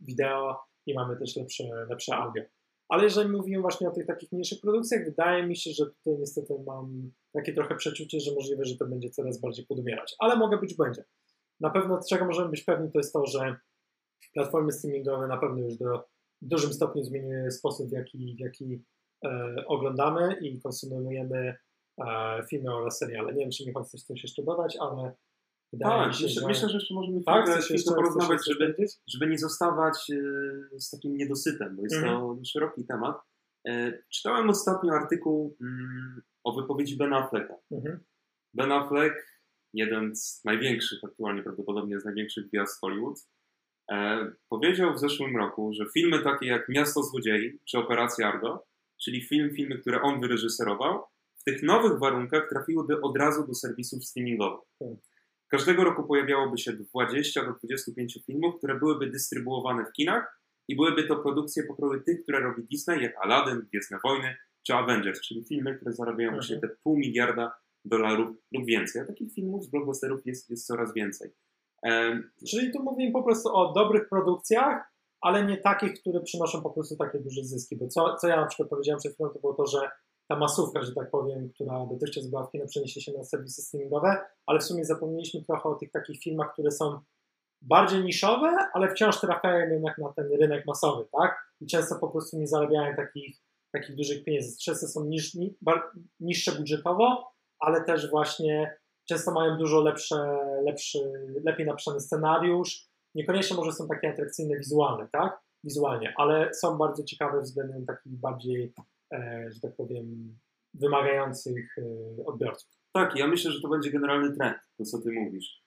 [0.00, 2.42] wideo i mamy też lepsze, lepsze audio.
[2.88, 6.54] Ale jeżeli mówimy właśnie o tych takich mniejszych produkcjach, wydaje mi się, że tutaj niestety
[6.66, 10.16] mam takie trochę przeczucie, że możliwe, że to będzie coraz bardziej podumierać.
[10.18, 11.04] Ale mogę być będzie.
[11.60, 13.56] Na pewno, czego możemy być pewni, to jest to, że
[14.32, 16.08] platformy streamingowe na pewno już do,
[16.42, 18.84] w dużym stopniu zmieniły sposób, w jaki, w jaki
[19.24, 21.56] e, oglądamy i konsumujemy
[21.98, 23.32] e, filmy oraz seriale.
[23.32, 25.12] Nie wiem, czy mi chcesz coś jeszcze dodać, ale
[25.72, 26.48] wydaje tak, mi się, myślę, że...
[26.48, 28.74] myślę, że jeszcze możemy tak, chwilę jeszcze porozmawiać, żeby,
[29.06, 32.44] żeby nie zostawać e, z takim niedosytem, bo jest to mhm.
[32.44, 33.16] szeroki temat.
[33.68, 37.54] E, czytałem ostatnio artykuł mm, o wypowiedzi Ben Afflecka.
[37.70, 38.00] Mhm.
[38.54, 39.14] Ben Affleck,
[39.74, 43.18] jeden z największych, aktualnie prawdopodobnie z największych gwiazd Hollywood,
[44.48, 48.66] powiedział w zeszłym roku, że filmy takie jak Miasto Złodziei czy Operacja Argo,
[49.04, 51.02] czyli film, filmy, które on wyreżyserował,
[51.40, 54.68] w tych nowych warunkach trafiłyby od razu do serwisów streamingowych.
[54.78, 54.98] Hmm.
[55.48, 61.04] Każdego roku pojawiałoby się 20 do 25 filmów, które byłyby dystrybuowane w kinach i byłyby
[61.04, 64.36] to produkcje pokroju tych, które robi Disney, jak Aladdin, Gwiezdne Wojny
[64.66, 66.72] czy Avengers, czyli filmy, które zarabiają właśnie mhm.
[66.72, 67.52] te pół miliarda
[67.84, 69.02] dolarów lub więcej.
[69.02, 71.30] A takich filmów z blockbusterów jest, jest coraz więcej.
[72.48, 76.96] Czyli tu mówimy po prostu o dobrych produkcjach, ale nie takich, które przynoszą po prostu
[76.96, 77.76] takie duże zyski.
[77.76, 79.90] Bo co, co ja na przykład powiedziałem przed chwilą, to było to, że
[80.28, 84.16] ta masówka, że tak powiem, która dotychczas była w kino, przeniesie się na serwisy streamingowe,
[84.46, 87.00] ale w sumie zapomnieliśmy trochę o tych takich filmach, które są
[87.62, 91.38] bardziej niszowe, ale wciąż trafiają jednak na ten rynek masowy, tak?
[91.60, 93.36] I często po prostu nie zarabiają takich,
[93.72, 94.58] takich dużych pieniędzy.
[94.58, 95.36] Często są niż,
[96.20, 98.79] niższe budżetowo, ale też właśnie
[99.10, 100.98] często mają dużo lepsze, lepszy,
[101.44, 102.86] lepiej napisany scenariusz.
[103.14, 105.40] Niekoniecznie może są takie atrakcyjne wizualne, tak?
[105.64, 108.72] Wizualnie, ale są bardzo ciekawe względem takich bardziej,
[109.12, 110.36] e, że tak powiem,
[110.74, 112.70] wymagających e, odbiorców.
[112.92, 115.60] Tak, ja myślę, że to będzie generalny trend, to co ty mówisz.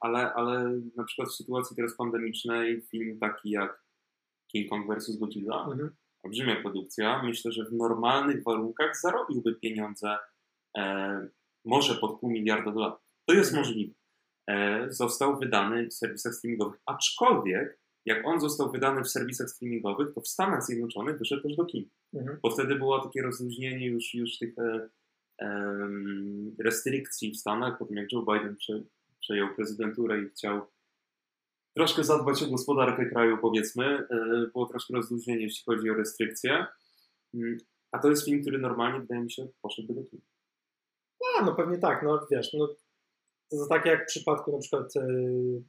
[0.00, 3.84] Ale, ale na przykład w sytuacji teraz pandemicznej film taki jak
[4.52, 5.16] King Kong vs.
[5.16, 5.96] Godzilla, mhm.
[6.22, 10.16] olbrzymia produkcja, myślę, że w normalnych warunkach zarobiłby pieniądze
[10.78, 11.28] e,
[11.68, 12.98] może pod pół miliarda dolarów.
[13.26, 13.66] To jest mhm.
[13.66, 13.94] możliwe.
[14.50, 20.20] E, został wydany w serwisach streamingowych, aczkolwiek jak on został wydany w serwisach streamingowych, to
[20.20, 21.88] w Stanach Zjednoczonych wyszedł też do kin.
[22.14, 22.38] Mhm.
[22.42, 24.88] Bo wtedy było takie rozluźnienie już, już tych e,
[26.64, 28.56] restrykcji w Stanach, po tym jak Joe Biden
[29.20, 30.66] przejął prezydenturę i chciał
[31.76, 33.84] troszkę zadbać o gospodarkę kraju, powiedzmy.
[33.84, 36.66] E, było troszkę rozluźnienie, jeśli chodzi o restrykcje.
[37.34, 37.58] Mm,
[37.92, 40.22] a to jest film, który normalnie, wydaje mi się, poszedłby do kina.
[41.38, 42.68] A, no pewnie tak, no wiesz, no,
[43.50, 45.06] to tak jak w przypadku na przykład e,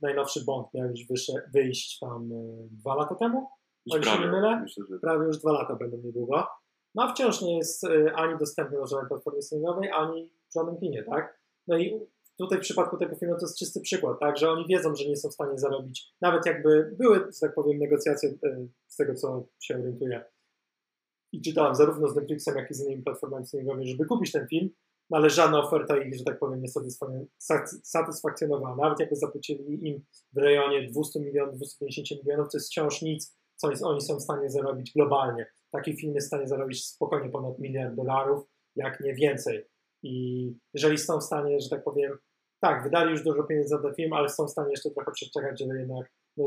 [0.01, 3.47] najnowszy Bond miał już wysze, wyjść tam e, dwa lata temu,
[3.91, 4.99] o się nie mylę, myślę, że...
[4.99, 6.47] prawie już dwa lata będą niedługo.
[6.95, 10.77] No a wciąż nie jest e, ani dostępny na żadnej platformie streamingowej, ani w żadnym
[10.77, 11.39] kinie, tak?
[11.67, 11.99] No i
[12.37, 15.17] tutaj w przypadku tego filmu to jest czysty przykład, tak, że oni wiedzą, że nie
[15.17, 19.45] są w stanie zarobić, nawet jakby były, że tak powiem, negocjacje e, z tego, co
[19.59, 20.25] się orientuje
[21.31, 24.69] i czytałem zarówno z Netflixem, jak i z innymi platformami streamingowymi, żeby kupić ten film,
[25.11, 26.67] ale żadna oferta ich, że tak powiem, nie
[27.83, 28.75] satysfakcjonowała.
[28.75, 30.01] Nawet jakby zapłacili im
[30.33, 34.21] w rejonie 200 milionów, 250 milionów, to jest wciąż nic, co jest, oni są w
[34.21, 35.45] stanie zarobić globalnie.
[35.71, 38.45] Taki film jest w stanie zarobić spokojnie ponad miliard dolarów,
[38.75, 39.65] jak nie więcej.
[40.03, 42.17] I jeżeli są w stanie, że tak powiem,
[42.59, 45.59] tak, wydali już dużo pieniędzy za ten film, ale są w stanie jeszcze trochę przeczekać,
[45.59, 46.45] żeby jednak no,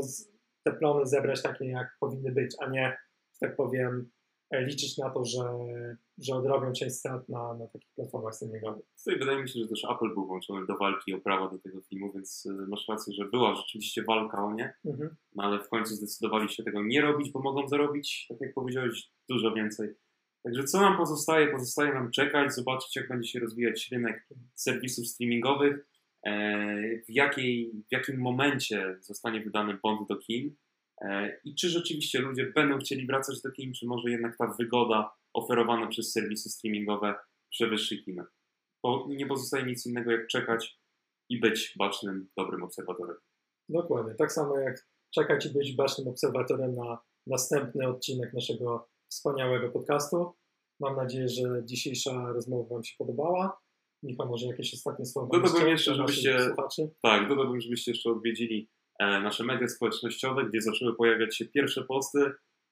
[0.65, 2.97] te plony zebrać takie, jak powinny być, a nie,
[3.33, 4.11] że tak powiem,
[4.61, 5.43] liczyć na to, że,
[6.17, 8.85] że odrobią część strat na, na takich platformach streamingowych.
[8.97, 11.81] Tutaj wydaje mi się, że też Apple był włączony do walki o prawo do tego
[11.81, 15.15] filmu, więc e, masz rację, że była rzeczywiście walka o nie, mhm.
[15.35, 19.11] no ale w końcu zdecydowali się tego nie robić, bo mogą zarobić, tak jak powiedziałeś,
[19.29, 19.89] dużo więcej.
[20.43, 21.47] Także co nam pozostaje?
[21.47, 25.87] Pozostaje nam czekać, zobaczyć, jak będzie się rozwijać rynek serwisów streamingowych.
[26.25, 26.31] E,
[27.07, 30.55] w, jakiej, w jakim momencie zostanie wydany bond do kin
[31.45, 35.87] i czy rzeczywiście ludzie będą chcieli wracać do kin, czy może jednak ta wygoda oferowana
[35.87, 37.15] przez serwisy streamingowe
[37.49, 38.23] przewyższy kinę.
[38.83, 40.79] Bo nie pozostaje nic innego jak czekać
[41.29, 43.15] i być bacznym, dobrym obserwatorem.
[43.69, 50.33] Dokładnie, tak samo jak czekać i być bacznym obserwatorem na następny odcinek naszego wspaniałego podcastu.
[50.79, 53.57] Mam nadzieję, że dzisiejsza rozmowa Wam się podobała.
[54.03, 55.39] Michał, może jakieś ostatnie słowa?
[55.39, 56.37] Dodałbym jeszcze, żebyście,
[57.01, 62.31] tak, dodałbym, żebyście jeszcze odwiedzili e, nasze media społecznościowe, gdzie zaczęły pojawiać się pierwsze posty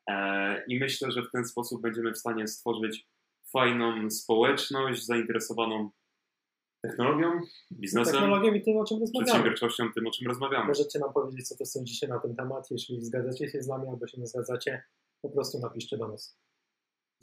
[0.10, 3.08] e, i myślę, że w ten sposób będziemy w stanie stworzyć
[3.54, 5.90] fajną społeczność zainteresowaną
[6.82, 7.42] technologią,
[7.72, 9.26] biznesem, technologią i tym, o czym rozmawiamy.
[9.26, 10.68] przedsiębiorczością, tym, o czym rozmawiamy.
[10.68, 12.72] Możecie nam powiedzieć, co to sądzicie na ten temat.
[12.72, 14.84] Jeśli zgadzacie się z nami albo się nie zgadzacie,
[15.22, 16.38] po prostu napiszcie do nas.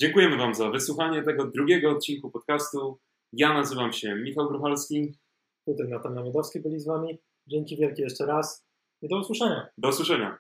[0.00, 2.98] Dziękujemy Wam za wysłuchanie tego drugiego odcinku podcastu.
[3.32, 5.18] Ja nazywam się Michał Gruchalski.
[5.66, 7.18] Tutaj Natan Miodowski byli z Wami.
[7.46, 8.67] Dzięki wielkie jeszcze raz
[9.02, 9.68] i do usłyszenia.
[9.78, 10.38] Do usłyszenia.